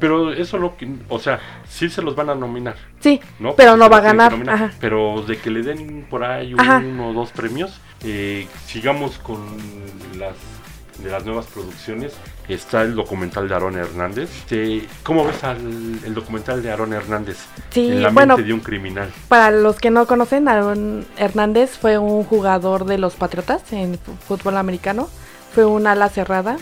Pero 0.00 0.32
eso 0.32 0.58
lo 0.58 0.76
que, 0.76 0.88
o 1.08 1.18
sea, 1.18 1.38
sí 1.68 1.88
se 1.88 2.02
los 2.02 2.16
van 2.16 2.30
a 2.30 2.34
nominar. 2.34 2.76
Sí, 3.00 3.20
¿no? 3.38 3.54
pero 3.54 3.76
no 3.76 3.88
va 3.88 3.98
a 3.98 4.00
ganar. 4.00 4.72
Pero 4.80 5.22
de 5.22 5.38
que 5.38 5.50
le 5.50 5.62
den 5.62 6.06
por 6.08 6.24
ahí 6.24 6.54
uno 6.54 7.10
o 7.10 7.12
dos 7.12 7.30
premios, 7.32 7.80
eh, 8.04 8.46
sigamos 8.66 9.18
con 9.18 9.40
las 10.18 10.36
de 11.02 11.10
las 11.10 11.24
nuevas 11.24 11.46
producciones 11.46 12.12
está 12.54 12.82
el 12.82 12.94
documental 12.94 13.48
de 13.48 13.54
Aaron 13.54 13.76
Hernández. 13.76 14.30
¿Cómo 15.02 15.24
ves 15.24 15.42
el 16.04 16.14
documental 16.14 16.62
de 16.62 16.70
Aaron 16.70 16.92
Hernández? 16.92 17.38
Sí, 17.70 17.88
en 17.88 18.02
la 18.02 18.10
mente 18.10 18.42
de 18.42 18.52
un 18.52 18.60
criminal. 18.60 19.10
Para 19.28 19.50
los 19.50 19.76
que 19.76 19.90
no 19.90 20.06
conocen, 20.06 20.48
Aaron 20.48 21.06
Hernández 21.16 21.78
fue 21.78 21.98
un 21.98 22.24
jugador 22.24 22.84
de 22.84 22.98
los 22.98 23.14
Patriotas 23.14 23.72
en 23.72 23.98
fútbol 23.98 24.56
americano. 24.56 25.08
Fue 25.54 25.64
un 25.64 25.86
ala 25.86 26.08
cerrada. 26.08 26.58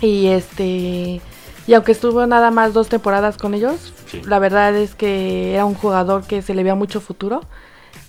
Y 0.00 0.28
este. 0.28 1.20
Y 1.66 1.74
aunque 1.74 1.92
estuvo 1.92 2.26
nada 2.26 2.50
más 2.50 2.72
dos 2.72 2.88
temporadas 2.88 3.36
con 3.36 3.54
ellos, 3.54 3.92
la 4.24 4.38
verdad 4.38 4.74
es 4.76 4.94
que 4.94 5.54
era 5.54 5.64
un 5.64 5.74
jugador 5.74 6.24
que 6.26 6.42
se 6.42 6.54
le 6.54 6.62
veía 6.62 6.74
mucho 6.74 7.00
futuro 7.00 7.42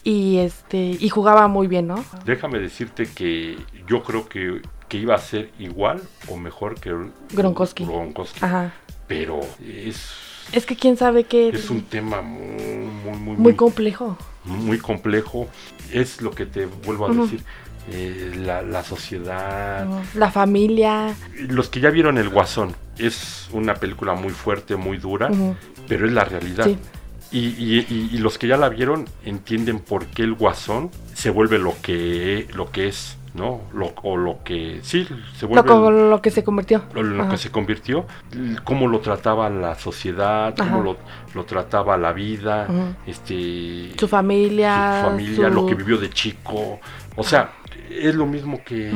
y 0.04 0.38
este 0.38 0.98
y 1.00 1.10
jugaba 1.10 1.48
muy 1.48 1.67
bien, 1.67 1.88
¿no? 1.88 2.04
Déjame 2.26 2.60
decirte 2.60 3.08
que 3.08 3.58
yo 3.88 4.04
creo 4.04 4.30
que 4.30 4.62
que 4.88 4.98
iba 4.98 5.15
a 5.15 5.20
ser 5.20 5.52
igual 5.60 6.02
o 6.30 6.38
mejor 6.38 6.80
que 6.80 6.93
Gronkowski. 7.34 7.86
Gronkowski. 7.86 8.43
Ajá. 8.43 8.74
Pero 9.08 9.41
es... 9.62 10.12
Es 10.52 10.65
que 10.65 10.76
quién 10.76 10.96
sabe 10.96 11.26
qué... 11.26 11.50
Es 11.50 11.70
un 11.70 11.82
tema 11.82 12.22
muy, 12.22 12.88
muy, 13.04 13.17
muy... 13.17 13.36
Muy 13.36 13.56
complejo. 13.56 14.17
Muy 14.46 14.78
complejo. 14.78 15.48
Es 15.91 16.22
lo 16.22 16.32
que 16.32 16.46
te 16.46 16.65
vuelvo 16.65 17.08
a 17.08 17.13
decir. 17.13 17.43
Eh, 17.89 18.34
la, 18.36 18.84
sociedad. 18.84 19.88
La 20.13 20.32
familia. 20.32 21.15
Los 21.50 21.69
que 21.69 21.80
ya 21.80 21.89
vieron 21.89 22.17
El 22.17 22.30
Guasón. 22.30 22.76
Es 22.97 23.47
una 23.52 23.76
película 23.76 24.13
muy 24.13 24.32
fuerte, 24.32 24.76
muy 24.76 24.97
dura, 24.97 25.30
pero 25.88 26.06
es 26.06 26.12
la 26.12 26.26
realidad. 26.26 26.65
Sí. 26.65 26.78
Y, 27.32 27.39
y, 27.39 28.10
y, 28.13 28.17
los 28.19 28.38
que 28.38 28.47
ya 28.47 28.56
la 28.56 28.69
vieron 28.69 29.06
entienden 29.26 29.80
por 29.80 30.06
qué 30.06 30.23
el 30.23 30.34
guasón 30.34 30.89
se 31.13 31.30
vuelve 31.30 31.60
lo 31.60 31.76
que, 31.82 32.47
lo 32.54 32.71
que 32.71 32.88
es. 32.88 33.17
¿no? 33.34 33.62
Lo, 33.73 33.93
o 34.02 34.17
lo 34.17 34.43
que 34.43 34.80
sí 34.82 35.08
se 35.36 35.45
vuelve 35.45 35.69
lo, 35.69 35.91
lo 35.91 36.21
que 36.21 36.32
se 36.32 36.43
convirtió. 36.43 36.82
Lo, 36.93 37.30
que 37.30 37.38
se 37.38 37.52
convirtió, 37.52 38.08
cómo 38.63 38.88
lo 38.88 39.00
trataba 39.00 39.47
la 39.50 39.76
sociedad, 39.76 40.56
cómo 40.58 40.82
lo, 40.82 40.97
lo, 41.36 41.45
trataba 41.45 41.97
la 41.97 42.13
vida, 42.13 42.67
este 43.06 43.91
su 43.95 44.08
familia, 44.08 45.02
su 45.02 45.10
familia, 45.10 45.50
lo 45.50 45.67
que 45.67 45.76
vivió 45.76 45.97
de 45.97 46.10
chico. 46.10 46.80
O 47.15 47.23
sea, 47.23 47.52
es 47.90 48.16
lo 48.16 48.26
mismo 48.26 48.63
que, 48.63 48.92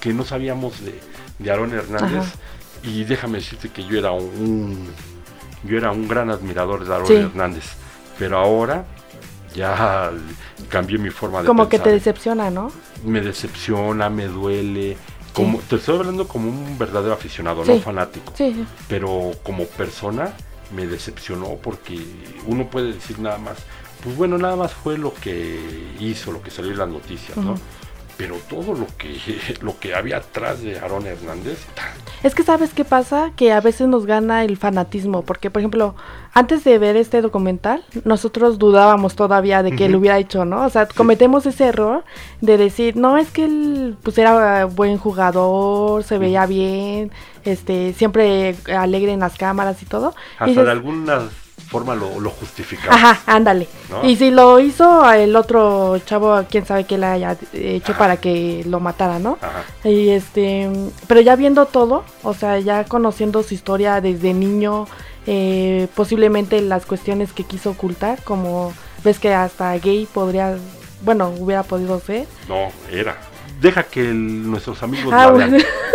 que, 0.00 0.12
no 0.12 0.24
sabíamos 0.24 0.80
de, 0.84 0.98
de 1.38 1.50
Aaron 1.50 1.72
Hernández. 1.72 2.34
Y 2.82 3.04
déjame 3.04 3.38
decirte 3.38 3.70
que 3.70 3.84
yo 3.84 3.98
era 3.98 4.12
un 4.12 4.88
yo 5.64 5.76
era 5.76 5.90
un 5.90 6.06
gran 6.06 6.30
admirador 6.30 6.86
de 6.86 6.94
Aaron 6.94 7.12
Hernández. 7.12 7.64
Pero 8.18 8.38
ahora 8.38 8.84
ya 9.54 10.10
cambié 10.68 10.98
mi 10.98 11.10
forma 11.10 11.40
de 11.40 11.46
Como 11.46 11.68
que 11.68 11.78
te 11.78 11.90
decepciona, 11.90 12.50
¿no? 12.50 12.70
Me 13.04 13.20
decepciona, 13.20 14.08
me 14.08 14.26
duele. 14.26 14.96
Como, 15.32 15.58
Te 15.58 15.76
estoy 15.76 15.98
hablando 15.98 16.26
como 16.26 16.48
un 16.48 16.78
verdadero 16.78 17.14
aficionado, 17.14 17.64
no 17.64 17.78
fanático. 17.80 18.32
Sí, 18.36 18.64
Pero 18.88 19.32
como 19.44 19.64
persona 19.66 20.32
me 20.74 20.86
decepcionó 20.86 21.56
porque 21.62 21.98
uno 22.46 22.68
puede 22.68 22.92
decir 22.94 23.18
nada 23.18 23.38
más, 23.38 23.58
pues 24.02 24.16
bueno, 24.16 24.38
nada 24.38 24.56
más 24.56 24.72
fue 24.72 24.98
lo 24.98 25.12
que 25.14 25.58
hizo, 26.00 26.32
lo 26.32 26.42
que 26.42 26.50
salió 26.50 26.72
en 26.72 26.78
las 26.78 26.88
noticias, 26.88 27.36
¿no? 27.36 27.56
pero 28.18 28.34
todo 28.50 28.74
lo 28.74 28.86
que 28.98 29.16
lo 29.62 29.78
que 29.78 29.94
había 29.94 30.18
atrás 30.18 30.60
de 30.60 30.78
Aaron 30.78 31.06
Hernández. 31.06 31.64
Es 32.22 32.34
que 32.34 32.42
sabes 32.42 32.74
qué 32.74 32.84
pasa, 32.84 33.30
que 33.36 33.52
a 33.52 33.60
veces 33.60 33.86
nos 33.86 34.04
gana 34.04 34.44
el 34.44 34.56
fanatismo, 34.56 35.22
porque 35.22 35.50
por 35.50 35.60
ejemplo, 35.60 35.94
antes 36.34 36.64
de 36.64 36.76
ver 36.78 36.96
este 36.96 37.22
documental, 37.22 37.84
nosotros 38.04 38.58
dudábamos 38.58 39.14
todavía 39.14 39.62
de 39.62 39.70
que 39.76 39.88
lo 39.88 39.98
hubiera 39.98 40.18
hecho, 40.18 40.44
¿no? 40.44 40.64
O 40.64 40.68
sea, 40.68 40.88
cometemos 40.88 41.46
ese 41.46 41.66
error 41.66 42.04
de 42.40 42.58
decir, 42.58 42.96
no, 42.96 43.16
es 43.16 43.30
que 43.30 43.44
él 43.44 43.96
pues 44.02 44.18
era 44.18 44.64
buen 44.64 44.98
jugador, 44.98 46.02
se 46.02 46.18
veía 46.18 46.44
bien, 46.46 47.12
este, 47.44 47.92
siempre 47.92 48.56
alegre 48.76 49.12
en 49.12 49.20
las 49.20 49.38
cámaras 49.38 49.80
y 49.80 49.86
todo. 49.86 50.12
Hasta 50.40 50.64
de 50.64 50.70
algunas 50.72 51.47
forma 51.68 51.94
lo, 51.94 52.18
lo 52.18 52.30
justificaba. 52.30 52.94
Ajá, 52.94 53.20
ándale. 53.26 53.68
Y 54.02 54.16
si 54.16 54.30
lo 54.30 54.58
hizo 54.58 55.10
el 55.12 55.36
otro 55.36 55.98
chavo, 55.98 56.44
quién 56.50 56.66
sabe 56.66 56.84
qué 56.84 56.98
le 56.98 57.06
haya 57.06 57.36
hecho 57.52 57.94
para 57.96 58.16
que 58.16 58.64
lo 58.66 58.80
matara, 58.80 59.18
¿no? 59.18 59.38
Ajá. 59.40 59.64
Y 59.88 60.10
este, 60.10 60.70
pero 61.06 61.20
ya 61.20 61.36
viendo 61.36 61.66
todo, 61.66 62.04
o 62.22 62.34
sea, 62.34 62.58
ya 62.58 62.84
conociendo 62.84 63.42
su 63.42 63.54
historia 63.54 64.00
desde 64.00 64.32
niño, 64.32 64.86
eh, 65.26 65.88
posiblemente 65.94 66.60
las 66.62 66.86
cuestiones 66.86 67.32
que 67.32 67.44
quiso 67.44 67.70
ocultar, 67.70 68.22
como 68.24 68.72
ves 69.04 69.18
que 69.18 69.32
hasta 69.34 69.76
gay 69.78 70.08
podría, 70.12 70.56
bueno, 71.02 71.34
hubiera 71.38 71.62
podido 71.62 72.00
ser. 72.00 72.26
No, 72.48 72.68
era. 72.90 73.18
Deja 73.60 73.82
que 73.82 74.02
nuestros 74.04 74.82
amigos 74.82 75.12
ah, 75.12 75.32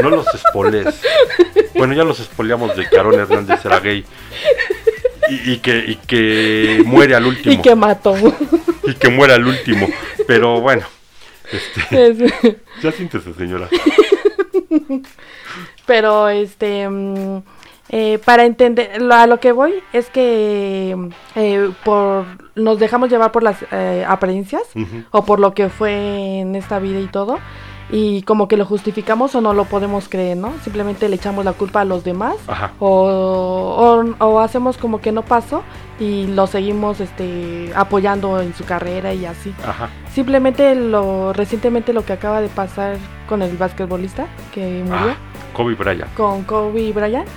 no 0.01 0.09
los 0.09 0.27
espoles. 0.35 1.01
bueno, 1.75 1.93
ya 1.93 2.03
los 2.03 2.19
espoleamos 2.19 2.75
de 2.75 2.87
que 2.87 2.99
Aaron 2.99 3.19
Hernández 3.19 3.65
era 3.65 3.79
gay 3.79 4.05
y, 5.29 5.57
que, 5.57 5.85
y 5.87 5.95
que 5.95 6.83
muere 6.85 7.15
al 7.15 7.25
último. 7.25 7.53
Y 7.59 7.61
que 7.61 7.75
mató. 7.75 8.15
y 8.83 8.93
que 8.95 9.09
muere 9.09 9.33
al 9.33 9.45
último. 9.45 9.87
Pero 10.27 10.61
bueno. 10.61 10.85
Este, 11.51 12.59
ya 12.81 12.91
siéntese, 12.91 13.33
señora. 13.33 13.69
Pero 15.85 16.29
este. 16.29 16.89
Mm, 16.89 17.41
eh, 17.89 18.17
para 18.25 18.45
entender, 18.45 18.89
a 19.11 19.27
lo 19.27 19.39
que 19.39 19.51
voy 19.51 19.75
es 19.91 20.09
que 20.09 20.97
eh, 21.35 21.69
por 21.83 22.25
nos 22.55 22.79
dejamos 22.79 23.09
llevar 23.09 23.31
por 23.31 23.43
las 23.43 23.57
eh, 23.71 24.03
apariencias 24.07 24.63
o 25.11 25.25
por 25.25 25.39
lo 25.39 25.53
que 25.53 25.69
fue 25.69 26.39
en 26.39 26.55
esta 26.55 26.79
vida 26.79 26.99
y 26.99 27.05
todo 27.05 27.37
y 27.89 28.21
como 28.23 28.47
que 28.47 28.57
lo 28.57 28.65
justificamos 28.65 29.35
o 29.35 29.41
no 29.41 29.53
lo 29.53 29.65
podemos 29.65 30.09
creer, 30.09 30.37
¿no? 30.37 30.53
Simplemente 30.63 31.09
le 31.09 31.15
echamos 31.15 31.45
la 31.45 31.53
culpa 31.53 31.81
a 31.81 31.85
los 31.85 32.03
demás 32.03 32.35
o, 32.79 34.03
o, 34.19 34.39
hacemos 34.39 34.77
como 34.77 35.01
que 35.01 35.11
no 35.11 35.21
pasó 35.23 35.63
y 35.99 36.27
lo 36.27 36.47
seguimos 36.47 36.99
este 36.99 37.71
apoyando 37.75 38.41
en 38.41 38.53
su 38.53 38.65
carrera 38.65 39.13
y 39.13 39.25
así. 39.25 39.53
Simplemente 40.13 40.75
lo 40.75 41.33
recientemente 41.33 41.91
lo 41.91 42.05
que 42.05 42.13
acaba 42.13 42.39
de 42.39 42.47
pasar 42.47 42.97
con 43.27 43.41
el 43.41 43.57
basquetbolista 43.57 44.27
que 44.53 44.83
murió. 44.83 45.11
Ah, 45.11 45.17
Kobe 45.53 45.73
Bryant. 45.73 46.13
Con 46.13 46.43
Kobe 46.43 46.91
Bryant, 46.91 47.27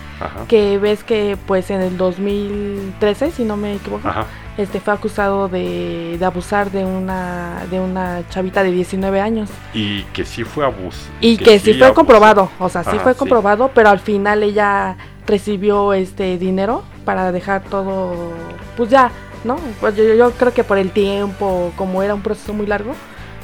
que 0.49 0.79
ves 0.79 1.03
que 1.03 1.39
pues 1.47 1.71
en 1.71 1.81
el 1.81 1.97
2013, 1.97 3.31
si 3.31 3.45
no 3.45 3.57
me 3.57 3.77
equivoco, 3.77 4.11
este 4.59 4.81
fue 4.81 4.93
acusado 4.93 5.49
de, 5.49 6.19
abusar 6.23 6.71
de 6.71 6.85
una 6.85 7.63
de 7.71 7.81
una 7.81 8.23
chavita 8.29 8.63
de 8.63 8.73
19 8.73 9.21
años. 9.21 9.51
Y 9.73 10.03
que 10.13 10.25
sí 10.25 10.45
fue 10.45 10.65
abuso. 10.65 11.09
Y 11.21 11.39
que, 11.39 11.59
sí, 11.59 11.75
fue 11.75 11.95
comprobado, 11.95 12.51
o 12.59 12.69
sea, 12.69 12.85
sí 12.85 12.99
fue 12.99 13.15
comprobado, 13.15 13.71
pero 13.75 13.89
al 13.89 14.01
final 14.01 14.43
ella 14.43 14.97
recibió 15.27 15.93
este 15.93 16.39
dinero 16.39 16.83
para 17.05 17.33
dejar 17.33 17.63
todo, 17.65 18.33
pues 18.77 18.91
ya 18.91 19.11
¿no? 19.47 19.57
Pues 19.81 19.97
yo, 19.97 20.03
yo 20.15 20.31
creo 20.33 20.53
que 20.53 20.65
por 20.65 20.79
el 20.79 20.91
tiempo, 20.91 21.73
como 21.77 22.03
era 22.03 22.15
un 22.15 22.23
proceso 22.23 22.53
muy 22.53 22.67
largo, 22.67 22.95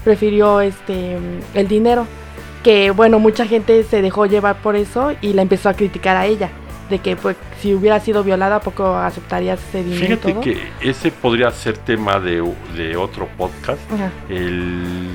prefirió 0.05 0.61
este 0.61 1.17
el 1.55 1.69
dinero. 1.69 2.07
Que 2.63 2.91
bueno, 2.91 3.19
mucha 3.19 3.47
gente 3.47 3.83
se 3.85 4.03
dejó 4.03 4.27
llevar 4.27 4.57
por 4.63 4.77
eso 4.77 5.13
y 5.21 5.33
la 5.33 5.43
empezó 5.43 5.69
a 5.69 5.75
criticar 5.75 6.17
a 6.17 6.27
ella. 6.27 6.51
De 6.91 6.99
que 6.99 7.17
pues 7.17 7.37
si 7.61 7.75
hubiera 7.75 7.99
sido 8.01 8.23
violada, 8.23 8.57
¿a 8.57 8.61
poco 8.61 8.95
aceptarías 8.97 9.59
ese 9.69 9.83
dinero? 9.83 10.03
y 10.03 10.07
Fíjate 10.09 10.33
todo? 10.33 10.41
que 10.43 10.59
ese 10.81 11.11
podría 11.11 11.51
ser 11.51 11.79
tema 11.79 12.21
de, 12.21 12.43
de 12.77 12.97
otro 12.97 13.29
podcast. 13.39 13.81
Ajá. 13.93 14.11
El, 14.29 15.09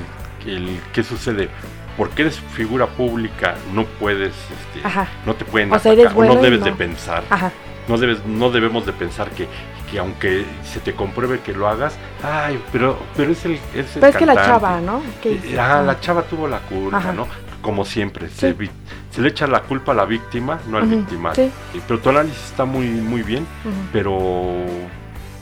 el 0.46 0.80
qué 0.92 1.02
sucede. 1.02 1.48
Porque 1.96 2.22
eres 2.22 2.38
figura 2.38 2.86
pública, 2.86 3.56
no 3.74 3.84
puedes, 3.84 4.28
este, 4.30 4.86
Ajá. 4.86 5.08
no 5.26 5.34
te 5.34 5.44
pueden 5.44 5.72
O 5.72 5.78
sea, 5.80 5.92
o 5.92 6.24
no 6.24 6.36
debes 6.36 6.60
no. 6.60 6.66
de 6.66 6.72
pensar. 6.72 7.24
Ajá. 7.28 7.50
No 7.88 7.96
debes, 7.96 8.24
no 8.26 8.50
debemos 8.50 8.84
de 8.84 8.92
pensar 8.92 9.30
que, 9.30 9.48
que 9.90 9.98
aunque 9.98 10.44
se 10.62 10.80
te 10.80 10.94
compruebe 10.94 11.40
que 11.40 11.52
lo 11.54 11.68
hagas, 11.68 11.96
ay, 12.22 12.62
pero, 12.70 12.98
pero 13.16 13.32
es 13.32 13.44
el, 13.46 13.54
es 13.74 13.94
el 13.96 14.00
Pero 14.00 14.06
es 14.08 14.16
que 14.16 14.26
la 14.26 14.34
chava, 14.34 14.80
¿no? 14.80 15.02
Eh, 15.24 15.56
ah, 15.58 15.82
la 15.84 15.98
chava 15.98 16.22
tuvo 16.22 16.46
la 16.46 16.58
culpa, 16.60 16.98
Ajá. 16.98 17.12
¿no? 17.12 17.26
Como 17.62 17.84
siempre, 17.84 18.28
se, 18.28 18.50
Sí. 18.50 18.56
vi- 18.58 18.70
se 19.10 19.20
le 19.22 19.30
echa 19.30 19.46
la 19.46 19.62
culpa 19.62 19.92
a 19.92 19.94
la 19.94 20.04
víctima, 20.04 20.58
no 20.68 20.76
al 20.76 20.84
Ujú, 20.84 20.96
victimario. 20.96 21.50
sí. 21.72 21.80
Pero 21.88 21.98
tu 22.00 22.10
análisis 22.10 22.44
está 22.44 22.64
muy, 22.66 22.86
muy 22.88 23.22
bien, 23.22 23.46
pero 23.92 24.18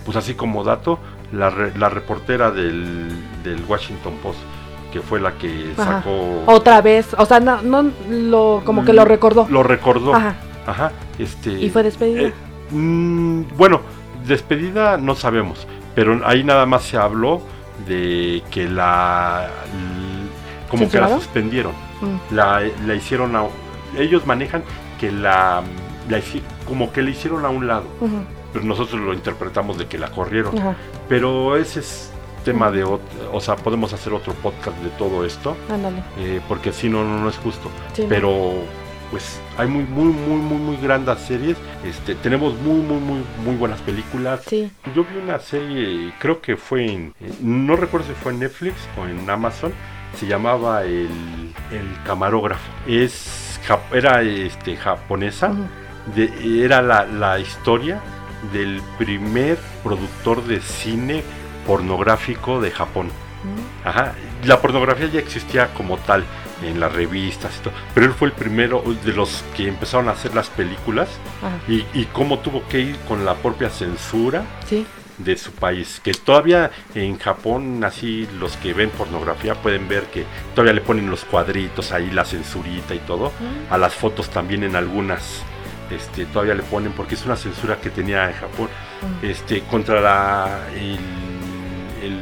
pues 0.05 0.17
así 0.17 0.35
como 0.35 0.63
dato, 0.63 1.01
la, 1.33 1.51
re- 1.51 1.77
la 1.77 1.89
reportera 1.89 2.53
del, 2.53 3.09
del 3.43 3.65
Washington 3.69 4.15
Post, 4.23 4.39
que 4.93 5.01
fue 5.01 5.21
la 5.21 5.33
que 5.33 5.73
Ajá. 5.77 5.85
sacó... 6.01 6.45
Otra 6.47 6.81
vez, 6.81 7.09
o 7.19 7.27
sea, 7.27 7.41
no, 7.41 7.61
no 7.63 7.91
lo, 8.09 8.63
como 8.65 8.85
que 8.85 8.93
lo 8.93 9.05
recordó. 9.05 9.47
Lo 9.51 9.63
recordó. 9.65 10.15
Ajá. 10.15 10.37
Ajá, 10.67 10.91
este, 11.19 11.51
Y 11.53 11.71
fue 11.71 11.83
despedida. 11.83 12.23
eh, 12.29 12.33
mm, 12.71 13.43
bueno, 13.57 13.81
despedida 14.27 14.97
no 14.97 15.15
sabemos, 15.15 15.67
pero 15.95 16.21
ahí 16.27 16.43
nada 16.45 16.67
más 16.67 16.83
se 16.85 16.97
habló 16.97 17.41
de 17.87 18.43
que 18.51 18.69
la... 18.69 19.49
como 20.71 20.89
que 20.91 21.01
la 21.01 21.09
suspendieron. 21.09 21.73
Mm. 22.01 22.35
La, 22.35 22.63
la 22.87 22.95
hicieron 22.95 23.37
a... 23.37 23.45
Ellos 23.99 24.27
manejan 24.27 24.63
que 24.99 25.11
la... 25.13 25.63
la 26.09 26.21
como 26.67 26.93
que 26.93 27.03
le 27.03 27.13
hicieron 27.13 27.45
a 27.45 27.49
un 27.49 27.67
lado, 27.67 27.85
pero 28.53 28.65
nosotros 28.65 29.01
lo 29.01 29.13
interpretamos 29.15 29.79
de 29.79 29.87
que 29.87 29.99
la 29.99 30.09
corrieron. 30.11 30.55
Pero 31.09 31.57
ese 31.57 31.81
es 31.81 32.11
tema 32.45 32.71
de 32.71 32.85
otro, 32.85 33.07
o 33.33 33.41
sea, 33.41 33.57
podemos 33.57 33.93
hacer 33.93 34.13
otro 34.13 34.33
podcast 34.35 34.77
de 34.79 34.91
todo 34.91 35.25
esto, 35.25 35.57
Ándale. 35.69 36.03
eh, 36.19 36.41
porque 36.49 36.73
si 36.73 36.89
no, 36.89 37.03
no, 37.05 37.19
no 37.21 37.29
es 37.29 37.37
justo. 37.39 37.69
Sí, 37.93 38.03
no. 38.03 38.09
Pues 39.17 39.41
hay 39.57 39.67
muy, 39.67 39.85
muy, 39.85 40.13
muy, 40.13 40.37
muy, 40.43 40.59
muy 40.59 40.77
grandes 40.77 41.19
series. 41.21 41.57
Este, 41.87 42.15
tenemos 42.17 42.55
muy, 42.59 42.81
muy, 42.83 42.99
muy, 43.01 43.23
muy 43.47 43.55
buenas 43.57 43.81
películas. 43.81 44.43
Sí. 44.47 44.71
Yo 44.95 45.05
vi 45.05 45.17
una 45.17 45.39
serie, 45.39 46.13
creo 46.19 46.43
que 46.43 46.59
fue 46.59 46.85
en, 46.85 47.15
eh, 47.23 47.33
no 47.41 47.77
recuerdo 47.77 48.09
si 48.09 48.13
fue 48.13 48.33
en 48.33 48.41
Netflix 48.41 48.75
o 49.01 49.07
en 49.07 49.31
Amazon, 49.31 49.73
se 50.21 50.27
llamaba 50.27 50.83
El, 50.85 51.09
el 51.73 52.03
Camarógrafo. 52.05 52.61
Es, 52.87 53.59
era 53.91 54.21
este, 54.21 54.77
japonesa, 54.77 55.51
de- 56.15 56.63
era 56.63 56.83
la, 56.83 57.07
la 57.07 57.39
historia 57.39 58.03
del 58.53 58.83
primer 58.99 59.57
productor 59.83 60.45
de 60.45 60.61
cine 60.61 61.23
pornográfico 61.67 62.61
de 62.61 62.71
Japón. 62.71 63.07
Mm. 63.07 63.89
Ajá, 63.89 64.13
la 64.45 64.61
pornografía 64.61 65.07
ya 65.07 65.21
existía 65.21 65.73
como 65.73 65.97
tal 65.97 66.23
en 66.63 66.81
las 66.81 66.93
revistas 66.93 67.57
y 67.59 67.65
todo, 67.65 67.75
pero 67.95 68.07
él 68.07 68.13
fue 68.15 68.29
el 68.29 68.35
primero 68.35 68.83
de 69.05 69.13
los 69.13 69.45
que 69.57 69.69
empezaron 69.69 70.09
a 70.09 70.13
hacer 70.13 70.35
las 70.35 70.49
películas 70.49 71.09
y, 71.69 71.85
y 71.93 72.07
cómo 72.13 72.39
tuvo 72.39 72.67
que 72.69 72.81
ir 72.81 72.97
con 73.09 73.25
la 73.25 73.35
propia 73.35 73.69
censura 73.71 74.43
Sí. 74.67 74.87
de 75.19 75.37
su 75.37 75.53
país, 75.53 76.01
que 76.05 76.13
todavía 76.13 76.71
en 76.95 77.19
Japón, 77.19 77.83
así 77.85 78.29
los 78.39 78.57
que 78.59 78.73
ven 78.75 78.91
pornografía 78.91 79.55
pueden 79.55 79.89
ver 79.89 80.05
que 80.05 80.25
todavía 80.55 80.73
le 80.75 80.81
ponen 80.83 81.11
los 81.11 81.25
cuadritos 81.25 81.93
ahí, 81.93 82.11
la 82.11 82.25
censurita 82.25 82.95
y 82.95 82.99
todo, 83.01 83.29
Mm. 83.41 83.73
a 83.73 83.79
las 83.79 83.95
fotos 83.95 84.29
también 84.31 84.63
en 84.65 84.77
algunas, 84.77 85.43
este, 85.91 86.25
todavía 86.27 86.55
le 86.55 86.63
ponen, 86.65 86.93
porque 86.93 87.15
es 87.15 87.25
una 87.25 87.37
censura 87.37 87.77
que 87.81 87.91
tenía 87.91 88.29
en 88.29 88.35
Japón, 88.35 88.69
Mm. 89.03 89.27
este, 89.27 89.61
contra 89.63 90.01
la, 90.01 90.59
el, 90.75 90.99
el, 92.03 92.21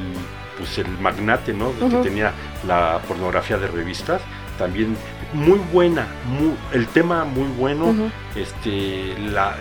pues 0.59 0.79
el 0.79 0.89
magnate, 0.99 1.53
¿no? 1.53 1.73
Que 1.79 1.85
Ujú. 1.85 2.03
tenía 2.03 2.33
la 2.67 3.01
pornografía 3.07 3.57
de 3.59 3.67
revistas, 3.69 4.21
también 4.59 4.97
muy 5.33 5.59
buena, 5.73 6.07
muy, 6.29 6.53
el 6.73 6.87
tema 6.89 7.25
muy 7.25 7.49
bueno, 7.59 7.93
este, 8.37 9.15
la, 9.19 9.57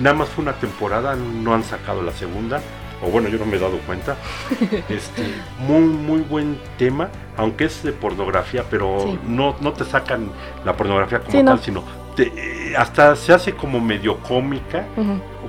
nada 0.00 0.16
más 0.16 0.28
fue 0.30 0.42
una 0.42 0.54
temporada, 0.54 1.16
no 1.16 1.54
han 1.54 1.62
sacado 1.64 2.02
la 2.02 2.12
segunda, 2.12 2.60
o 3.02 3.10
bueno, 3.10 3.28
yo 3.28 3.38
no 3.38 3.44
me 3.44 3.56
he 3.56 3.60
dado 3.60 3.78
cuenta, 3.86 4.16
este, 4.88 5.22
muy, 5.58 5.80
muy 5.82 6.20
buen 6.22 6.58
tema, 6.78 7.10
aunque 7.36 7.64
es 7.66 7.82
de 7.82 7.92
pornografía, 7.92 8.64
pero 8.70 9.02
Sí. 9.04 9.18
no, 9.26 9.54
no 9.60 9.72
te 9.72 9.84
sacan 9.84 10.30
la 10.64 10.74
pornografía 10.76 11.20
como 11.20 11.30
Sí, 11.32 11.42
no. 11.42 11.50
tal, 11.52 11.60
sino 11.60 11.84
te- 12.16 12.74
hasta 12.76 13.14
se 13.16 13.32
hace 13.34 13.52
como 13.54 13.80
medio 13.80 14.16
cómica, 14.18 14.86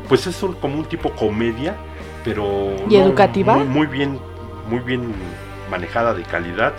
pues 0.10 0.28
es 0.28 0.44
un- 0.44 0.54
como 0.56 0.76
un 0.78 0.86
tipo 0.86 1.10
comedia, 1.12 1.76
pero 2.24 2.76
¿Y 2.90 2.98
educativa? 2.98 3.56
Muy, 3.56 3.64
muy 3.66 3.88
bien, 3.88 4.20
muy 4.70 4.80
bien 4.80 5.12
manejada 5.70 6.14
de 6.14 6.24
calidad. 6.24 6.74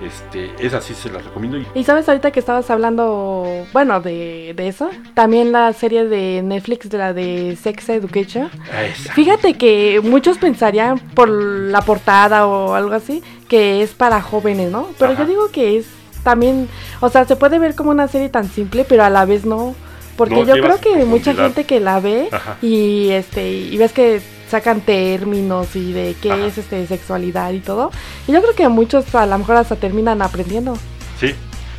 Este, 0.00 0.52
esa 0.64 0.80
sí 0.80 0.94
se 0.94 1.10
la 1.10 1.18
recomiendo 1.18 1.58
y 1.74 1.82
sabes, 1.82 2.08
ahorita 2.08 2.30
que 2.30 2.38
estabas 2.38 2.70
hablando, 2.70 3.44
bueno, 3.72 4.00
de, 4.00 4.52
de 4.54 4.68
eso, 4.68 4.90
también 5.14 5.50
la 5.50 5.72
serie 5.72 6.04
de 6.04 6.40
Netflix 6.44 6.88
de 6.88 6.98
la 6.98 7.12
de 7.12 7.58
Sex 7.60 7.88
Education. 7.88 8.48
esa. 8.80 9.12
Fíjate 9.14 9.54
que 9.54 10.00
muchos 10.04 10.38
pensarían 10.38 11.00
por 11.00 11.28
la 11.28 11.80
portada 11.80 12.46
o 12.46 12.74
algo 12.76 12.94
así 12.94 13.24
que 13.48 13.82
es 13.82 13.90
para 13.90 14.22
jóvenes, 14.22 14.70
¿no? 14.70 14.86
Pero 15.00 15.14
Ajá. 15.14 15.22
yo 15.22 15.28
digo 15.28 15.50
que 15.50 15.78
es 15.78 15.86
también, 16.22 16.68
o 17.00 17.08
sea, 17.08 17.24
se 17.24 17.34
puede 17.34 17.58
ver 17.58 17.74
como 17.74 17.90
una 17.90 18.06
serie 18.06 18.28
tan 18.28 18.48
simple, 18.48 18.84
pero 18.88 19.02
a 19.02 19.10
la 19.10 19.24
vez 19.24 19.44
no. 19.44 19.74
Porque 20.16 20.34
No, 20.36 20.44
yo 20.44 20.62
creo 20.62 20.80
que 20.80 21.04
mucha 21.06 21.34
gente 21.34 21.64
que 21.64 21.80
la 21.80 21.98
ve 21.98 22.28
Ajá. 22.30 22.56
y 22.62 23.08
este 23.10 23.50
y 23.50 23.76
ves 23.78 23.92
que 23.92 24.20
sacan 24.48 24.80
términos 24.80 25.74
y 25.76 25.92
de 25.92 26.16
qué 26.20 26.32
Ajá. 26.32 26.46
es 26.46 26.58
este 26.58 26.86
sexualidad 26.86 27.52
y 27.52 27.60
todo. 27.60 27.90
Y 28.26 28.32
yo 28.32 28.40
creo 28.42 28.54
que 28.54 28.68
muchos 28.68 29.14
a 29.14 29.26
lo 29.26 29.38
mejor 29.38 29.56
hasta 29.56 29.76
terminan 29.76 30.22
aprendiendo. 30.22 30.74
Sí, 31.20 31.28
sí, 31.28 31.34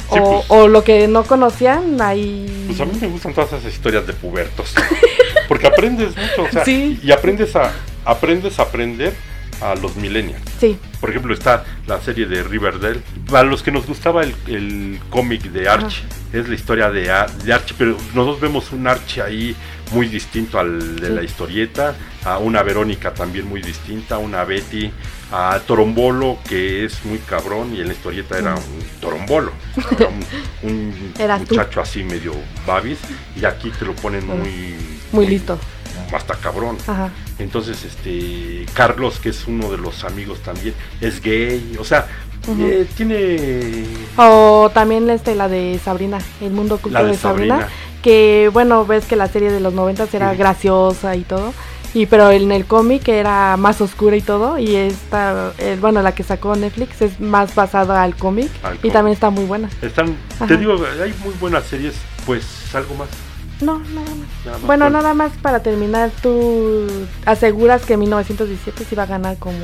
o, 0.09 0.15
pues, 0.23 0.45
o 0.49 0.67
lo 0.67 0.83
que 0.83 1.07
no 1.07 1.23
conocían, 1.23 2.01
ahí... 2.01 2.63
pues 2.67 2.79
a 2.81 2.85
mí 2.85 2.91
me 2.99 3.07
gustan 3.07 3.33
todas 3.33 3.53
esas 3.53 3.71
historias 3.73 4.05
de 4.07 4.13
pubertos. 4.13 4.73
Porque 5.47 5.67
aprendes 5.67 6.09
mucho, 6.15 6.43
o 6.43 6.51
sea, 6.51 6.63
Sí. 6.65 6.99
y 7.03 7.11
aprendes 7.11 7.55
a 7.55 7.71
aprendes 8.05 8.59
a 8.59 8.63
aprender 8.63 9.13
a 9.61 9.75
los 9.75 9.95
millennials. 9.97 10.41
Sí, 10.59 10.77
Por 11.01 11.09
ejemplo, 11.09 11.33
está 11.33 11.65
la 11.85 11.99
serie 11.99 12.25
de 12.27 12.43
Riverdale. 12.43 13.01
A 13.33 13.43
los 13.43 13.61
que 13.61 13.71
nos 13.71 13.85
gustaba 13.85 14.23
el, 14.23 14.33
el 14.47 14.99
cómic 15.09 15.41
de 15.51 15.67
Archie, 15.67 16.03
es 16.31 16.47
la 16.47 16.55
historia 16.55 16.89
de, 16.89 17.01
de 17.43 17.53
Archie, 17.53 17.75
pero 17.77 17.97
nosotros 18.15 18.39
vemos 18.39 18.71
un 18.71 18.87
Archie 18.87 19.21
ahí 19.21 19.55
muy 19.91 20.07
distinto 20.07 20.59
al 20.59 20.95
de 20.97 21.07
Sí. 21.07 21.13
la 21.13 21.23
historieta, 21.23 21.95
a 22.33 22.37
una 22.39 22.63
Verónica 22.63 23.13
también 23.13 23.47
muy 23.47 23.61
distinta, 23.61 24.17
una 24.17 24.43
Betty, 24.43 24.91
a 25.31 25.59
Torombolo, 25.65 26.37
que 26.47 26.85
es 26.85 27.05
muy 27.05 27.19
cabrón, 27.19 27.75
y 27.75 27.81
en 27.81 27.87
la 27.87 27.93
historieta 27.93 28.37
era 28.37 28.55
Mm. 28.55 28.57
un 28.57 28.99
Torombolo, 29.01 29.51
era 29.97 30.09
un, 30.09 30.69
un 30.69 31.13
Eras 31.19 31.43
tú. 31.45 31.55
muchacho 31.55 31.81
así 31.81 32.03
medio 32.03 32.33
babis, 32.65 32.97
y 33.35 33.45
aquí 33.45 33.71
te 33.77 33.85
lo 33.85 33.93
ponen 33.95 34.25
muy... 34.25 34.75
muy 35.11 35.27
listo. 35.27 35.57
Hasta 36.13 36.33
cabrón. 36.35 36.77
Ajá. 36.87 37.09
Entonces, 37.37 37.83
este 37.85 38.65
Carlos, 38.73 39.19
que 39.19 39.29
es 39.29 39.45
uno 39.45 39.69
de 39.69 39.77
los 39.77 40.03
amigos 40.03 40.39
también, 40.39 40.73
es 41.01 41.21
gay, 41.21 41.75
o 41.79 41.83
sea, 41.83 42.07
eh, 42.59 42.87
tiene 42.97 43.85
O 44.17 44.71
también 44.73 45.07
este, 45.11 45.35
la 45.35 45.47
de 45.47 45.79
Sabrina, 45.83 46.17
el 46.41 46.51
mundo 46.51 46.75
oculto 46.75 47.03
de, 47.03 47.11
de 47.11 47.17
Sabrina, 47.17 47.55
Sabrina. 47.59 47.73
que 48.01 48.49
bueno, 48.51 48.85
ves 48.85 49.05
que 49.05 49.15
la 49.15 49.27
serie 49.27 49.51
de 49.51 49.59
los 49.59 49.73
90 49.73 50.07
era 50.13 50.33
graciosa 50.33 51.15
y 51.15 51.21
todo, 51.21 51.53
y 51.93 52.05
pero 52.05 52.29
en 52.31 52.51
el 52.51 52.65
cómic 52.65 53.07
era 53.07 53.57
más 53.57 53.81
oscura 53.81 54.15
y 54.15 54.21
todo, 54.21 54.57
y 54.57 54.75
esta, 54.75 55.53
eh, 55.57 55.77
bueno, 55.79 56.01
la 56.01 56.13
que 56.13 56.23
sacó 56.23 56.55
Netflix 56.55 57.01
es 57.01 57.19
más 57.19 57.55
basada 57.55 58.03
al 58.03 58.15
cómic 58.15 58.49
y 58.83 58.91
también 58.91 59.13
está 59.13 59.29
muy 59.29 59.45
buena. 59.45 59.69
Están, 59.81 60.15
Ajá. 60.35 60.47
te 60.47 60.57
digo, 60.57 60.75
hay 61.01 61.13
muy 61.23 61.33
buenas 61.39 61.65
series, 61.65 61.95
pues 62.25 62.45
algo 62.73 62.95
más. 62.95 63.09
No, 63.61 63.79
nada 63.79 64.01
más. 64.01 64.45
nada 64.45 64.57
más. 64.57 64.61
Bueno, 64.67 64.89
nada 64.89 65.13
más 65.13 65.31
para 65.41 65.61
terminar, 65.61 66.11
¿tú 66.21 66.87
aseguras 67.25 67.85
que 67.85 67.97
1917 67.97 68.85
sí 68.85 68.95
va 68.95 69.03
a 69.03 69.07
ganar 69.07 69.37
como 69.37 69.57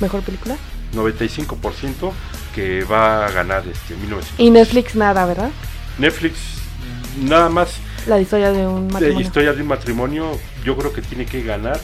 mejor 0.00 0.22
película? 0.22 0.56
95% 0.94 2.12
que 2.54 2.84
va 2.84 3.26
a 3.26 3.30
ganar 3.30 3.62
este 3.66 3.94
1900. 3.96 4.38
Y 4.38 4.50
Netflix 4.50 4.94
nada, 4.96 5.24
¿verdad? 5.24 5.50
Netflix 5.98 6.60
nada 7.22 7.48
más 7.48 7.76
La 8.10 8.20
historia 8.20 8.50
de 8.50 8.66
un 8.66 8.88
matrimonio. 8.88 9.20
historia 9.20 9.52
de 9.52 9.62
un 9.62 9.68
matrimonio, 9.68 10.26
yo 10.64 10.76
creo 10.76 10.92
que 10.92 11.00
tiene 11.00 11.26
que 11.26 11.44
ganar 11.44 11.78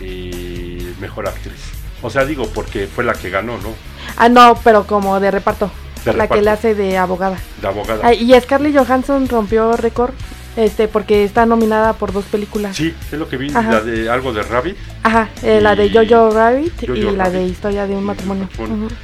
eh, 0.00 0.94
mejor 1.00 1.26
actriz. 1.26 1.72
O 2.00 2.10
sea, 2.10 2.24
digo 2.24 2.46
porque 2.54 2.86
fue 2.86 3.02
la 3.02 3.12
que 3.14 3.28
ganó, 3.28 3.58
¿no? 3.58 3.70
Ah, 4.16 4.28
no, 4.28 4.56
pero 4.62 4.86
como 4.86 5.18
de 5.18 5.32
reparto. 5.32 5.72
De 6.04 6.12
la 6.12 6.12
reparto. 6.12 6.34
que 6.34 6.42
le 6.42 6.50
hace 6.50 6.74
de 6.76 6.96
abogada. 6.96 7.38
De 7.60 7.66
abogada. 7.66 8.02
Ah, 8.04 8.14
y 8.14 8.40
Scarlett 8.40 8.76
Johansson 8.76 9.28
rompió 9.28 9.76
récord 9.76 10.14
Este, 10.56 10.86
porque 10.86 11.24
está 11.24 11.46
nominada 11.46 11.94
por 11.94 12.12
dos 12.12 12.24
películas. 12.26 12.76
Sí, 12.76 12.94
es 13.10 13.18
lo 13.18 13.28
que 13.28 13.36
vi, 13.36 13.50
Ajá. 13.50 13.70
la 13.72 13.80
de 13.80 14.08
algo 14.08 14.32
de 14.32 14.42
Rabbit. 14.42 14.76
Ajá, 15.02 15.28
eh, 15.42 15.60
la 15.60 15.74
de 15.74 15.90
Jojo 15.90 16.30
Rabbit 16.30 16.80
Jojo 16.86 16.94
y 16.94 17.16
la 17.16 17.28
de. 17.30 17.44
Historia 17.44 17.86
de 17.86 17.94
un 17.96 18.04
matrimonio. 18.04 18.48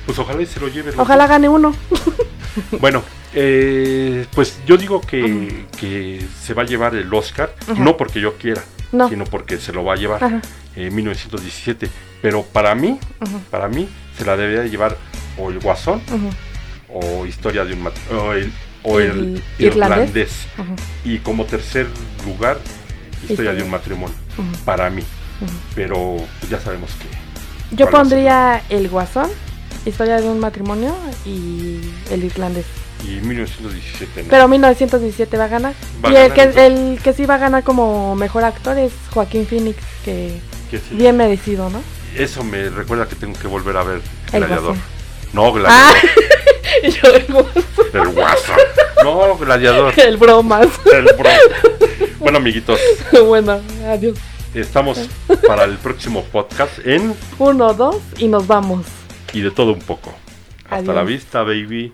Pues 0.06 0.18
ojalá 0.18 0.40
y 0.42 0.46
se 0.46 0.60
lo 0.60 0.68
lleve. 0.68 0.92
Ojalá 0.96 1.26
gane 1.26 1.48
uno. 1.48 1.74
Bueno, 2.80 3.04
eh, 3.32 4.26
pues 4.34 4.58
yo 4.66 4.76
digo 4.76 5.00
que, 5.00 5.66
que 5.78 6.20
se 6.42 6.52
va 6.52 6.62
a 6.62 6.66
llevar 6.66 6.96
el 6.96 7.12
Oscar, 7.14 7.54
no 7.78 7.96
porque 7.96 8.20
yo 8.20 8.34
quiera, 8.36 8.62
No. 8.90 9.08
sino 9.08 9.22
porque 9.24 9.58
se 9.58 9.72
lo 9.72 9.84
va 9.84 9.92
a 9.92 9.96
llevar 9.96 10.42
en 10.74 10.94
1917. 10.94 11.88
Pero 12.22 12.42
para 12.42 12.74
mí, 12.74 12.98
para 13.50 13.68
mí, 13.68 13.88
se 14.18 14.24
la 14.24 14.36
debería 14.36 14.64
llevar 14.64 14.96
o 15.38 15.50
el 15.50 15.60
Guasón 15.60 16.00
o 16.92 17.24
Historia 17.24 17.64
de 17.64 17.74
un 17.74 17.82
matrimonio. 17.84 18.50
O 18.82 18.98
el, 18.98 19.42
irlandés. 19.58 20.46
Y 21.04 21.18
como 21.18 21.44
tercer 21.44 21.86
lugar, 22.24 22.58
Historia 23.28 23.52
de 23.52 23.62
un 23.62 23.70
matrimonio. 23.70 24.14
Para 24.64 24.88
mí. 24.90 25.02
Pero 25.74 26.16
pues, 26.40 26.50
ya 26.50 26.60
sabemos 26.60 26.90
que. 26.92 27.76
Yo 27.76 27.88
pondría 27.90 28.62
El 28.68 28.88
Guasón, 28.88 29.30
Historia 29.86 30.20
de 30.20 30.28
un 30.28 30.40
matrimonio 30.40 30.94
y 31.24 31.80
El 32.10 32.24
Irlandés. 32.24 32.66
Y 33.04 33.20
1917 33.20 34.24
no. 34.24 34.28
Pero 34.28 34.48
1917 34.48 35.36
va 35.38 35.44
a 35.44 35.48
ganar. 35.48 35.74
Va 36.04 36.08
a 36.10 36.12
y 36.12 36.16
el 36.16 36.32
que, 36.32 36.42
entonces. 36.42 36.62
el 36.62 36.98
que 37.02 37.12
sí 37.12 37.24
va 37.26 37.36
a 37.36 37.38
ganar 37.38 37.62
como 37.62 38.14
mejor 38.16 38.44
actor 38.44 38.76
es 38.78 38.92
Joaquín 39.10 39.46
Phoenix, 39.46 39.78
que 40.04 40.38
Que 40.70 40.78
sí. 40.78 40.96
bien 40.96 41.16
merecido, 41.16 41.70
¿no? 41.70 41.82
Eso 42.16 42.42
me 42.44 42.68
recuerda 42.68 43.08
que 43.08 43.14
tengo 43.14 43.38
que 43.38 43.46
volver 43.46 43.76
a 43.76 43.84
ver 43.84 44.02
El 44.32 44.40
Gladiador. 44.40 44.76
Guasón. 44.76 44.82
No, 45.32 45.46
Ah, 45.46 45.52
Gladiador. 45.52 46.29
y 46.82 46.90
yo 46.90 47.08
el 47.14 47.24
Guasón, 47.26 47.64
El 47.92 48.08
Guasón. 48.08 48.56
No, 49.04 49.36
Gladiador. 49.36 49.94
el 49.98 50.16
bromas. 50.16 50.68
El 50.92 51.04
bro. 51.16 51.30
Bueno, 52.18 52.38
amiguitos, 52.38 52.78
bueno, 53.26 53.60
adiós. 53.86 54.18
estamos 54.54 54.98
para 55.46 55.64
el 55.64 55.78
próximo 55.78 56.22
podcast 56.24 56.78
en 56.84 57.14
Uno, 57.38 57.72
dos 57.74 57.96
y 58.18 58.28
nos 58.28 58.46
vamos. 58.46 58.84
Y 59.32 59.40
de 59.40 59.50
todo 59.50 59.72
un 59.72 59.80
poco. 59.80 60.12
Hasta 60.64 60.76
Adiós. 60.76 60.94
la 60.94 61.02
vista, 61.04 61.42
baby. 61.42 61.92